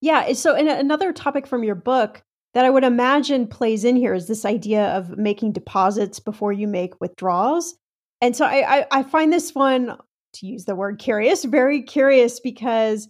[0.00, 0.32] Yeah.
[0.32, 2.22] So, and another topic from your book
[2.54, 6.66] that I would imagine plays in here is this idea of making deposits before you
[6.66, 7.76] make withdrawals.
[8.20, 9.96] And so I, I, I find this one,
[10.32, 13.08] to use the word curious, very curious because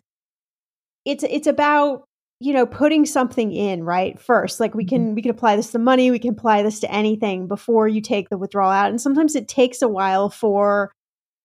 [1.05, 2.05] it's it's about
[2.41, 5.15] you know putting something in right first like we can mm-hmm.
[5.15, 8.29] we can apply this to money we can apply this to anything before you take
[8.29, 10.93] the withdrawal out and sometimes it takes a while for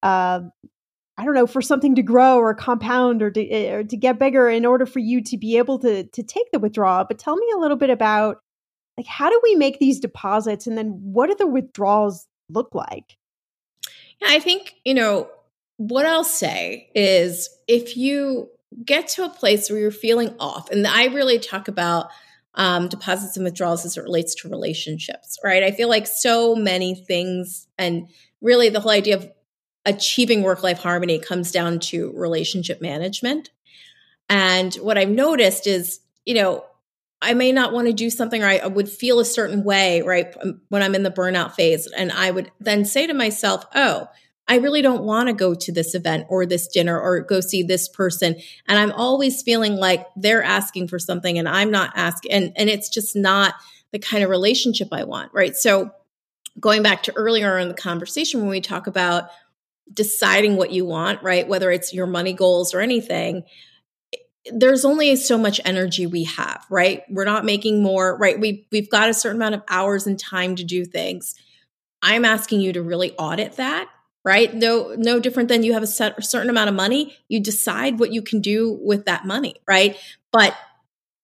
[0.02, 0.40] uh,
[1.18, 4.18] I don't know, for something to grow or compound or to, eh, or to get
[4.18, 7.04] bigger in order for you to be able to to take the withdrawal.
[7.08, 8.38] But tell me a little bit about
[8.96, 13.16] like how do we make these deposits and then what do the withdrawals look like?
[14.20, 15.28] Yeah, I think, you know,
[15.76, 18.48] what I'll say is if you
[18.84, 22.08] get to a place where you're feeling off, and I really talk about
[22.54, 25.62] um, deposits and withdrawals as it relates to relationships, right?
[25.62, 28.08] I feel like so many things, and
[28.40, 29.30] really the whole idea of
[29.86, 33.50] achieving work life harmony comes down to relationship management.
[34.28, 36.64] And what I've noticed is, you know,
[37.22, 40.34] I may not want to do something or I would feel a certain way, right?
[40.42, 41.86] Um, when I'm in the burnout phase.
[41.86, 44.08] And I would then say to myself, oh,
[44.48, 47.62] I really don't want to go to this event or this dinner or go see
[47.62, 48.36] this person.
[48.68, 52.32] And I'm always feeling like they're asking for something and I'm not asking.
[52.32, 53.54] And, and it's just not
[53.92, 55.56] the kind of relationship I want, right?
[55.56, 55.90] So
[56.60, 59.30] going back to earlier in the conversation when we talk about
[59.92, 61.46] deciding what you want, right?
[61.46, 63.44] Whether it's your money goals or anything,
[64.52, 67.02] there's only so much energy we have, right?
[67.10, 68.38] We're not making more, right?
[68.38, 71.34] We we've got a certain amount of hours and time to do things.
[72.02, 73.88] I'm asking you to really audit that
[74.26, 74.52] right?
[74.52, 77.16] No, no different than you have a, set, a certain amount of money.
[77.28, 79.96] You decide what you can do with that money, right?
[80.32, 80.56] But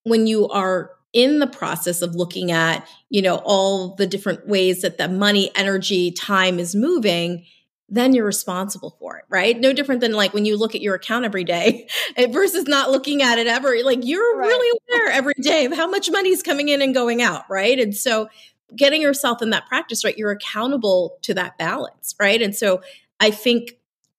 [0.04, 4.82] when you are in the process of looking at, you know, all the different ways
[4.82, 7.44] that the money, energy, time is moving,
[7.92, 9.60] then you're responsible for it, right?
[9.60, 11.86] No different than like when you look at your account every day
[12.30, 13.76] versus not looking at it ever.
[13.84, 14.46] Like you're right.
[14.46, 17.78] really aware every day of how much money is coming in and going out, right?
[17.78, 18.30] And so
[18.74, 20.16] getting yourself in that practice, right?
[20.16, 22.40] You're accountable to that balance, right?
[22.40, 22.80] And so
[23.20, 23.72] I think,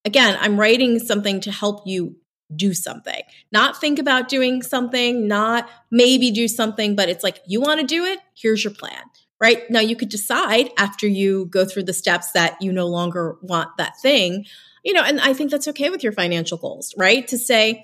[0.06, 2.16] again, I'm writing something to help you
[2.56, 7.60] do something, not think about doing something, not maybe do something, but it's like, you
[7.60, 8.20] want to do it?
[8.36, 9.02] Here's your plan,
[9.44, 9.70] right?
[9.70, 13.76] Now you could decide after you go through the steps that you no longer want
[13.78, 14.46] that thing,
[14.86, 17.28] you know, and I think that's okay with your financial goals, right?
[17.28, 17.84] To say,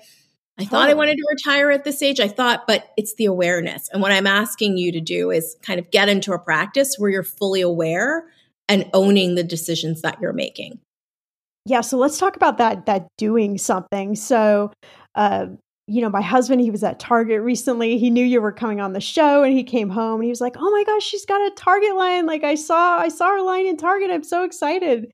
[0.58, 2.18] I thought I wanted to retire at this age.
[2.18, 3.90] I thought, but it's the awareness.
[3.92, 7.10] And what I'm asking you to do is kind of get into a practice where
[7.10, 8.24] you're fully aware
[8.66, 10.80] and owning the decisions that you're making.
[11.66, 14.14] Yeah, so let's talk about that that doing something.
[14.16, 14.72] So
[15.14, 15.48] uh
[15.90, 17.98] you know, my husband, he was at Target recently.
[17.98, 20.40] He knew you were coming on the show and he came home and he was
[20.40, 22.26] like, "Oh my gosh, she's got a Target line.
[22.26, 24.10] Like I saw I saw her line in Target.
[24.10, 25.10] I'm so excited."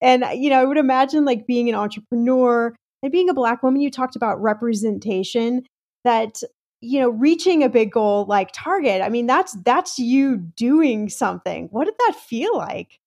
[0.00, 3.80] And you know, I would imagine like being an entrepreneur and being a black woman,
[3.80, 5.62] you talked about representation
[6.04, 6.42] that
[6.80, 9.02] you know, reaching a big goal like Target.
[9.02, 11.68] I mean, that's that's you doing something.
[11.70, 12.98] What did that feel like?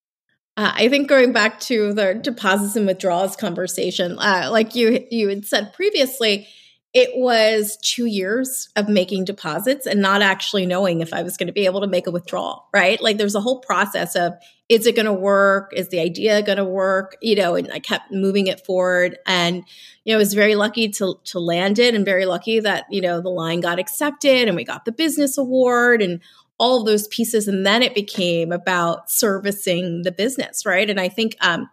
[0.58, 5.30] Uh, I think going back to the deposits and withdrawals conversation, uh, like you you
[5.30, 6.48] had said previously,
[6.94, 11.48] it was two years of making deposits and not actually knowing if I was going
[11.48, 13.00] to be able to make a withdrawal, right?
[13.00, 14.34] Like there's a whole process of
[14.70, 15.72] is it going to work?
[15.76, 17.16] Is the idea going to work?
[17.22, 19.64] You know, and I kept moving it forward and,
[20.04, 23.02] you know, I was very lucky to, to land it and very lucky that, you
[23.02, 26.22] know, the line got accepted and we got the business award and
[26.58, 27.48] all of those pieces.
[27.48, 30.90] And then it became about servicing the business, right?
[30.90, 31.70] And I think, um,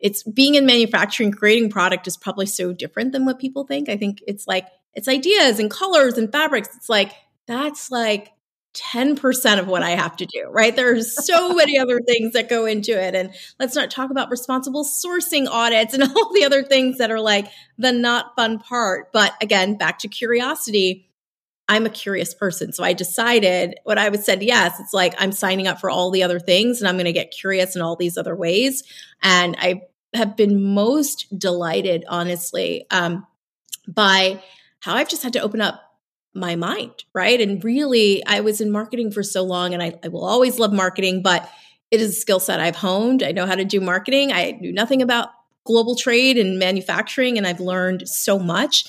[0.00, 3.88] it's being in manufacturing, creating product is probably so different than what people think.
[3.88, 6.68] I think it's like, it's ideas and colors and fabrics.
[6.76, 7.12] It's like,
[7.46, 8.32] that's like
[8.74, 10.74] 10% of what I have to do, right?
[10.74, 13.14] There's so many other things that go into it.
[13.14, 17.20] And let's not talk about responsible sourcing audits and all the other things that are
[17.20, 17.46] like
[17.78, 19.12] the not fun part.
[19.12, 21.06] But again, back to curiosity.
[21.70, 22.72] I'm a curious person.
[22.72, 26.10] So I decided what I would said, yes, it's like I'm signing up for all
[26.10, 28.84] the other things and I'm going to get curious in all these other ways.
[29.22, 29.82] And I
[30.14, 33.26] have been most delighted, honestly, um,
[33.86, 34.42] by
[34.80, 35.82] how I've just had to open up
[36.34, 37.40] my mind, right?
[37.40, 40.72] And really, I was in marketing for so long and I, I will always love
[40.72, 41.48] marketing, but
[41.90, 43.22] it is a skill set I've honed.
[43.22, 44.32] I know how to do marketing.
[44.32, 45.30] I knew nothing about
[45.64, 48.84] global trade and manufacturing, and I've learned so much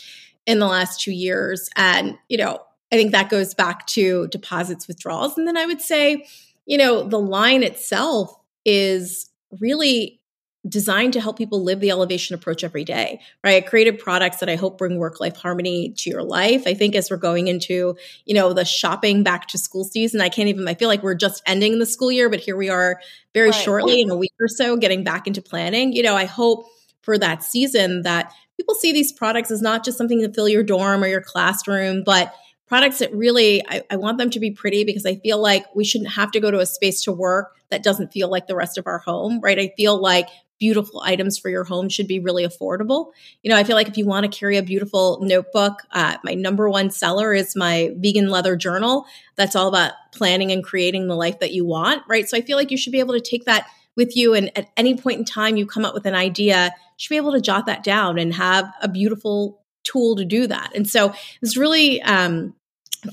[0.45, 1.69] in the last two years.
[1.75, 2.59] And, you know,
[2.91, 5.37] I think that goes back to deposits withdrawals.
[5.37, 6.25] And then I would say,
[6.65, 8.33] you know, the line itself
[8.65, 10.18] is really
[10.67, 13.63] designed to help people live the elevation approach every day, right?
[13.63, 16.63] I created products that I hope bring work life harmony to your life.
[16.67, 17.95] I think as we're going into,
[18.25, 21.15] you know, the shopping back to school season, I can't even, I feel like we're
[21.15, 22.99] just ending the school year, but here we are
[23.33, 23.63] very right.
[23.63, 25.93] shortly in a week or so getting back into planning.
[25.93, 26.65] You know, I hope
[27.03, 30.63] for that season that people see these products as not just something to fill your
[30.63, 32.33] dorm or your classroom, but
[32.67, 35.83] products that really I, I, want them to be pretty because I feel like we
[35.83, 38.77] shouldn't have to go to a space to work that doesn't feel like the rest
[38.77, 39.57] of our home, right?
[39.57, 40.27] I feel like
[40.59, 43.11] beautiful items for your home should be really affordable.
[43.41, 46.33] You know, I feel like if you want to carry a beautiful notebook, uh, my
[46.33, 49.05] number one seller is my vegan leather journal.
[49.35, 52.27] That's all about planning and creating the life that you want, right?
[52.27, 54.33] So I feel like you should be able to take that with you.
[54.33, 57.17] And at any point in time you come up with an idea, you should be
[57.17, 60.71] able to jot that down and have a beautiful tool to do that.
[60.75, 62.53] And so it's really, um,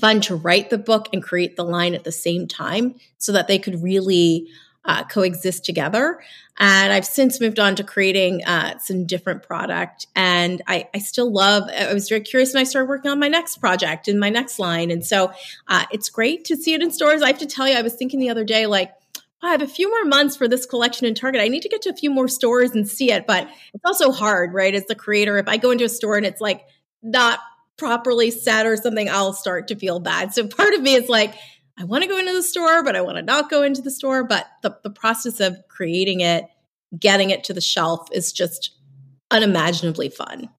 [0.01, 3.47] fun to write the book and create the line at the same time so that
[3.47, 4.49] they could really
[4.87, 6.19] uh, coexist together.
[6.57, 10.07] And I've since moved on to creating uh, some different product.
[10.15, 13.27] And I, I, still love, I was very curious when I started working on my
[13.27, 14.89] next project and my next line.
[14.89, 15.31] And so
[15.67, 17.21] uh, it's great to see it in stores.
[17.21, 18.91] I have to tell you, I was thinking the other day, like,
[19.43, 21.41] I have a few more months for this collection in Target.
[21.41, 23.27] I need to get to a few more stores and see it.
[23.27, 24.73] But it's also hard, right?
[24.73, 26.65] As the creator, if I go into a store and it's like
[27.03, 27.39] not
[27.77, 30.33] properly set or something, I'll start to feel bad.
[30.33, 31.35] So part of me is like,
[31.79, 33.91] I want to go into the store, but I want to not go into the
[33.91, 34.23] store.
[34.23, 36.45] But the, the process of creating it,
[36.97, 38.71] getting it to the shelf is just
[39.29, 40.49] unimaginably fun.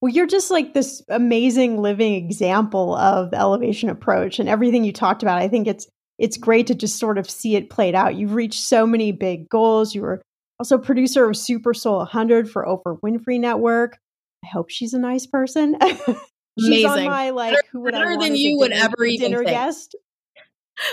[0.00, 4.92] Well, you're just like this amazing living example of the elevation approach and everything you
[4.92, 5.40] talked about.
[5.40, 5.86] I think it's
[6.18, 8.14] it's great to just sort of see it played out.
[8.14, 9.94] You've reached so many big goals.
[9.94, 10.22] You were
[10.58, 13.96] also producer of Super Soul 100 for Oprah Winfrey Network.
[14.44, 15.76] I hope she's a nice person.
[16.58, 16.88] she's Amazing.
[16.90, 19.44] on my like better, who would better I than you dinner, would ever even dinner
[19.44, 19.50] think.
[19.50, 19.96] guest.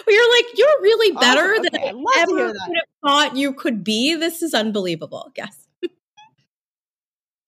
[0.05, 1.63] Well, you're like, you're really better Awesome.
[1.63, 4.13] than Okay, I I'd love to ever could have thought you could be.
[4.15, 5.31] This is unbelievable.
[5.35, 5.67] Yes.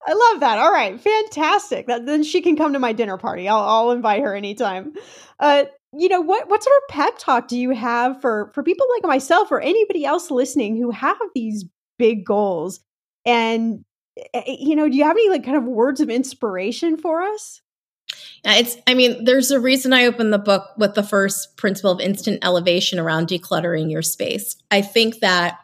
[0.06, 0.58] I love that.
[0.58, 1.88] All right, fantastic.
[1.88, 3.48] That, then she can come to my dinner party.
[3.48, 4.94] I'll, I'll invite her anytime.
[5.40, 5.66] Uh,
[5.98, 6.50] you know what?
[6.50, 10.04] What sort of pep talk do you have for for people like myself or anybody
[10.04, 11.66] else listening who have these
[12.00, 12.80] big goals?
[13.26, 13.86] And
[14.18, 17.22] eh, eh, you know, do you have any like kind of words of inspiration for
[17.22, 17.62] us?
[18.44, 22.00] It's, I mean, there's a reason I opened the book with the first principle of
[22.00, 24.58] instant elevation around decluttering your space.
[24.70, 25.60] I think that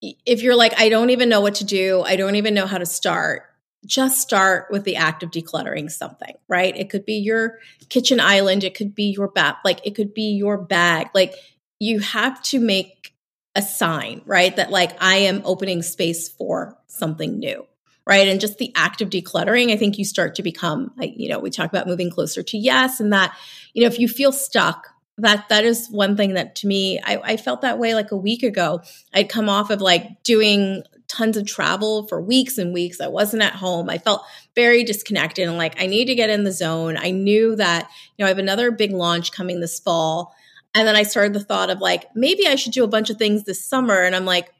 [0.00, 2.78] if you're like, I don't even know what to do, I don't even know how
[2.78, 3.42] to start,
[3.84, 6.76] just start with the act of decluttering something, right?
[6.76, 7.58] It could be your
[7.88, 11.08] kitchen island, it could be your bath, like it could be your bag.
[11.14, 11.34] Like
[11.80, 13.14] you have to make
[13.54, 14.54] a sign, right?
[14.54, 17.66] That like I am opening space for something new
[18.06, 18.28] right?
[18.28, 21.38] And just the act of decluttering, I think you start to become like, you know,
[21.38, 23.36] we talk about moving closer to yes, and that,
[23.74, 24.88] you know, if you feel stuck,
[25.18, 28.16] that that is one thing that to me, I, I felt that way like a
[28.16, 28.82] week ago.
[29.14, 33.00] I'd come off of like doing tons of travel for weeks and weeks.
[33.00, 33.88] I wasn't at home.
[33.88, 36.96] I felt very disconnected and like I need to get in the zone.
[36.98, 40.34] I knew that, you know, I have another big launch coming this fall.
[40.74, 43.16] And then I started the thought of like, maybe I should do a bunch of
[43.16, 44.02] things this summer.
[44.02, 44.50] And I'm like,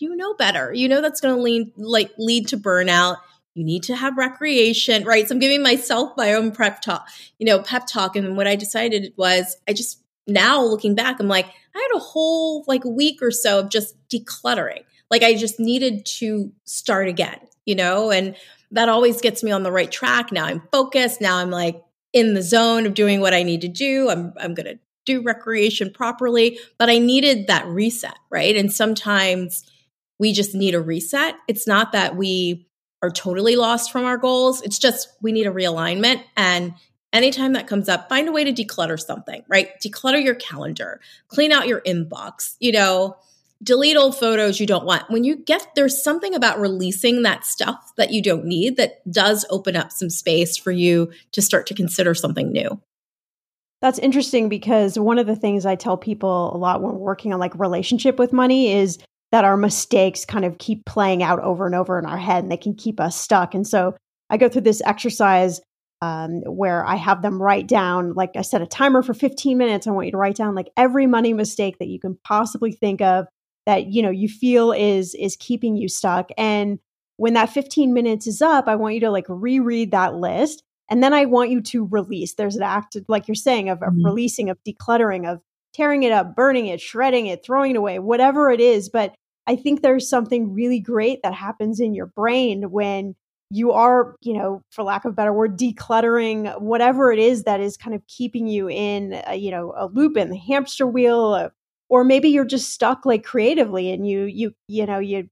[0.00, 0.72] you know better.
[0.72, 3.18] You know that's going to lead like lead to burnout.
[3.54, 5.28] You need to have recreation, right?
[5.28, 8.16] So I'm giving myself my own prep talk, you know, pep talk.
[8.16, 12.00] And what I decided was I just now looking back, I'm like, I had a
[12.00, 14.84] whole like week or so of just decluttering.
[15.10, 18.34] Like I just needed to start again, you know, and
[18.72, 20.32] that always gets me on the right track.
[20.32, 21.20] Now I'm focused.
[21.20, 21.80] Now I'm like
[22.12, 24.10] in the zone of doing what I need to do.
[24.10, 24.74] I'm I'm gonna
[25.04, 28.56] do recreation properly, but I needed that reset, right?
[28.56, 29.64] And sometimes
[30.24, 31.34] we just need a reset.
[31.48, 32.66] It's not that we
[33.02, 34.62] are totally lost from our goals.
[34.62, 36.22] It's just we need a realignment.
[36.34, 36.72] And
[37.12, 39.78] anytime that comes up, find a way to declutter something, right?
[39.84, 43.18] Declutter your calendar, clean out your inbox, you know,
[43.62, 45.10] delete old photos you don't want.
[45.10, 49.44] When you get there's something about releasing that stuff that you don't need that does
[49.50, 52.80] open up some space for you to start to consider something new.
[53.82, 57.40] That's interesting because one of the things I tell people a lot when working on
[57.40, 58.98] like relationship with money is
[59.34, 62.52] that our mistakes kind of keep playing out over and over in our head and
[62.52, 63.52] they can keep us stuck.
[63.52, 63.96] And so
[64.30, 65.60] I go through this exercise
[66.02, 69.88] um, where I have them write down, like I set a timer for 15 minutes.
[69.88, 73.00] I want you to write down like every money mistake that you can possibly think
[73.00, 73.26] of
[73.66, 76.30] that you know you feel is is keeping you stuck.
[76.38, 76.78] And
[77.16, 80.62] when that 15 minutes is up, I want you to like reread that list.
[80.88, 82.34] And then I want you to release.
[82.34, 84.04] There's an act, like you're saying, of, of Mhm.
[84.04, 85.40] releasing, of decluttering, of
[85.72, 88.88] tearing it up, burning it, shredding it, throwing it away, whatever it is.
[88.88, 89.12] But
[89.46, 93.14] I think there's something really great that happens in your brain when
[93.50, 97.60] you are, you know, for lack of a better word, decluttering whatever it is that
[97.60, 101.34] is kind of keeping you in, a, you know, a loop in the hamster wheel,
[101.34, 101.50] uh,
[101.88, 105.28] or maybe you're just stuck like creatively and you, you, you know, you,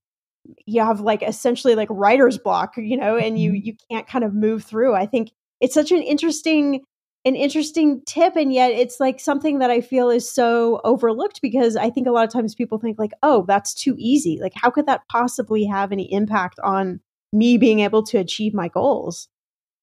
[0.67, 4.35] you have like essentially like writer's block, you know, and you, you can't kind of
[4.35, 4.95] move through.
[4.95, 6.83] I think it's such an interesting
[7.25, 11.77] an interesting tip and yet it's like something that i feel is so overlooked because
[11.77, 14.71] i think a lot of times people think like oh that's too easy like how
[14.71, 17.01] could that possibly have any impact on
[17.33, 19.29] me being able to achieve my goals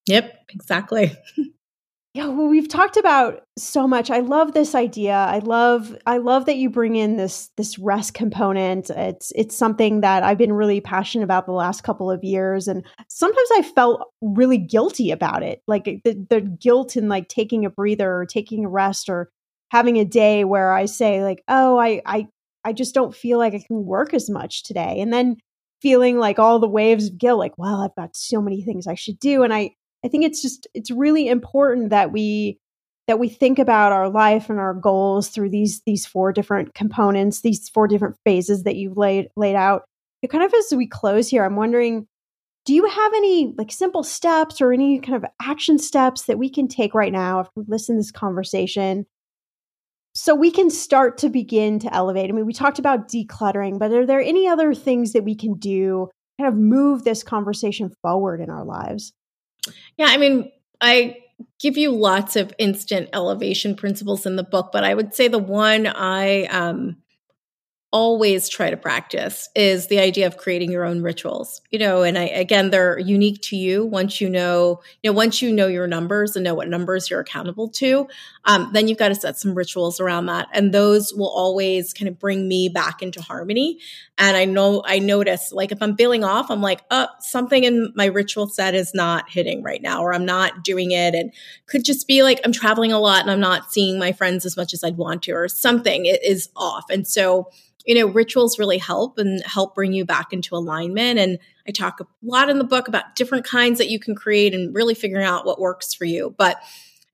[0.10, 1.12] Yep, exactly.
[2.14, 4.10] yeah well we've talked about so much.
[4.10, 5.14] I love this idea.
[5.14, 8.90] I love i love that you bring in this this rest component.
[8.90, 12.86] It's it's something that i've been really passionate about the last couple of years and
[13.10, 15.62] sometimes i felt really guilty about it.
[15.68, 19.30] Like eh, the, the guilt in like taking a breather or taking a rest or
[19.72, 22.28] having a day where i say like oh i i
[22.66, 25.00] i just don't feel like i can work as much today.
[25.00, 25.38] And then
[25.82, 28.96] feeling like all the waves of guilt like well i've got so many things i
[28.96, 29.72] should do and i
[30.04, 32.60] I think it's just it's really important that we
[33.08, 37.42] that we think about our life and our goals through these these four different components,
[37.42, 39.84] these four different phases that you've laid laid out.
[40.22, 42.08] It kind of as we close here, I'm wondering,
[42.66, 46.50] do you have any like simple steps or any kind of action steps that we
[46.50, 49.06] can take right now after we listen to this conversation
[50.14, 52.30] so we can start to begin to elevate.
[52.30, 55.54] I mean, we talked about decluttering, but are there any other things that we can
[55.56, 59.14] do kind of move this conversation forward in our lives?
[59.98, 60.52] Yeah, I mean,
[60.82, 61.18] I
[61.60, 65.40] give you lots of instant elevation principles in the book, but I would say the
[65.40, 66.98] one I um,
[67.92, 72.18] always try to practice is the idea of creating your own rituals you know and
[72.20, 73.86] i again they're unique to you.
[73.86, 77.20] Once you know you know once you know your numbers and know what numbers you're
[77.20, 78.08] accountable to
[78.46, 80.48] um, then you've got to set some rituals around that.
[80.54, 83.80] And those will always kind of bring me back into harmony.
[84.18, 87.92] And i know i notice like if i'm feeling off i'm like oh something in
[87.96, 91.16] my ritual set is not hitting right now or i'm not doing it.
[91.16, 91.34] And
[91.68, 94.58] could just be like i'm traveling a lot and i'm not seeing my friends as
[94.58, 96.86] much as i'd want to or something it is off.
[96.90, 97.50] And so
[97.86, 101.20] you know, rituals really help and help bring you back into alignment.
[101.20, 104.54] And I talk a lot in the book about different kinds that you can create
[104.54, 106.36] and really figuring out what works for you.
[106.38, 106.62] But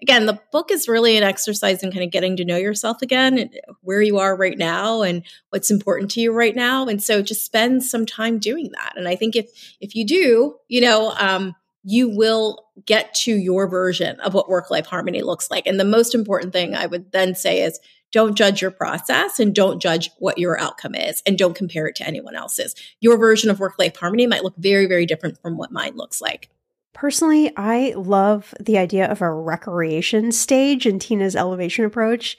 [0.01, 3.38] again, the book is really an exercise in kind of getting to know yourself again
[3.38, 6.88] and where you are right now and what's important to you right now.
[6.88, 8.93] And so just spend some time doing that.
[8.95, 9.49] And I think if
[9.80, 14.72] if you do, you know, um, you will get to your version of what work
[14.72, 15.68] life harmony looks like.
[15.68, 17.80] And the most important thing I would then say is
[18.12, 21.95] don't judge your process and don't judge what your outcome is and don't compare it
[21.97, 22.76] to anyone else's.
[23.01, 26.22] Your version of work life harmony might look very, very different from what mine looks
[26.22, 26.49] like.
[26.93, 32.38] Personally, I love the idea of a recreation stage in Tina's elevation approach.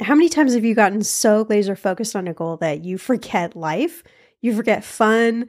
[0.00, 3.56] How many times have you gotten so laser focused on a goal that you forget
[3.56, 4.04] life,
[4.40, 5.48] you forget fun,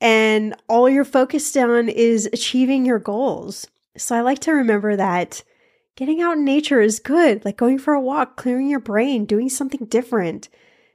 [0.00, 3.66] and all you're focused on is achieving your goals?
[3.96, 5.42] So I like to remember that
[5.94, 9.48] Getting out in nature is good, like going for a walk, clearing your brain, doing
[9.48, 10.48] something different.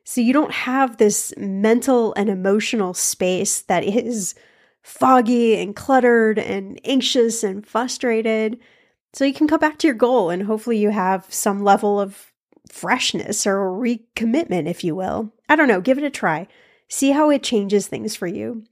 [0.03, 4.33] So you don't have this mental and emotional space that is
[4.81, 8.57] foggy and cluttered and anxious and frustrated.
[9.13, 12.31] So you can come back to your goal and hopefully you have some level of
[12.71, 15.31] freshness or recommitment, if you will.
[15.49, 16.47] I don't know, give it a try.
[16.87, 18.63] See how it changes things for you.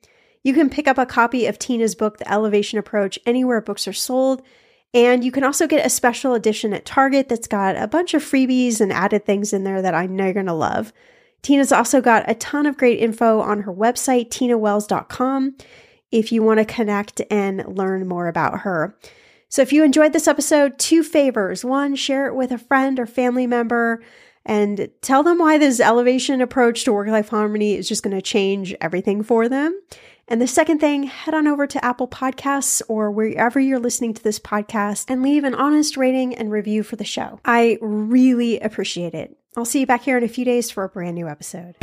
[0.44, 3.94] You can pick up a copy of Tina's book, The Elevation Approach, anywhere books are
[3.94, 4.42] sold.
[4.96, 8.24] And you can also get a special edition at Target that's got a bunch of
[8.24, 10.94] freebies and added things in there that I know you're going to love.
[11.42, 15.58] Tina's also got a ton of great info on her website, tinawells.com,
[16.12, 18.98] if you want to connect and learn more about her.
[19.50, 21.66] So if you enjoyed this episode, two favors.
[21.66, 24.02] One, share it with a friend or family member
[24.46, 28.22] and tell them why this elevation approach to work life harmony is just going to
[28.22, 29.78] change everything for them.
[30.28, 34.24] And the second thing, head on over to Apple Podcasts or wherever you're listening to
[34.24, 37.40] this podcast and leave an honest rating and review for the show.
[37.46, 39.38] I really appreciate it.
[39.56, 41.76] I'll see you back here in a few days for a brand new episode.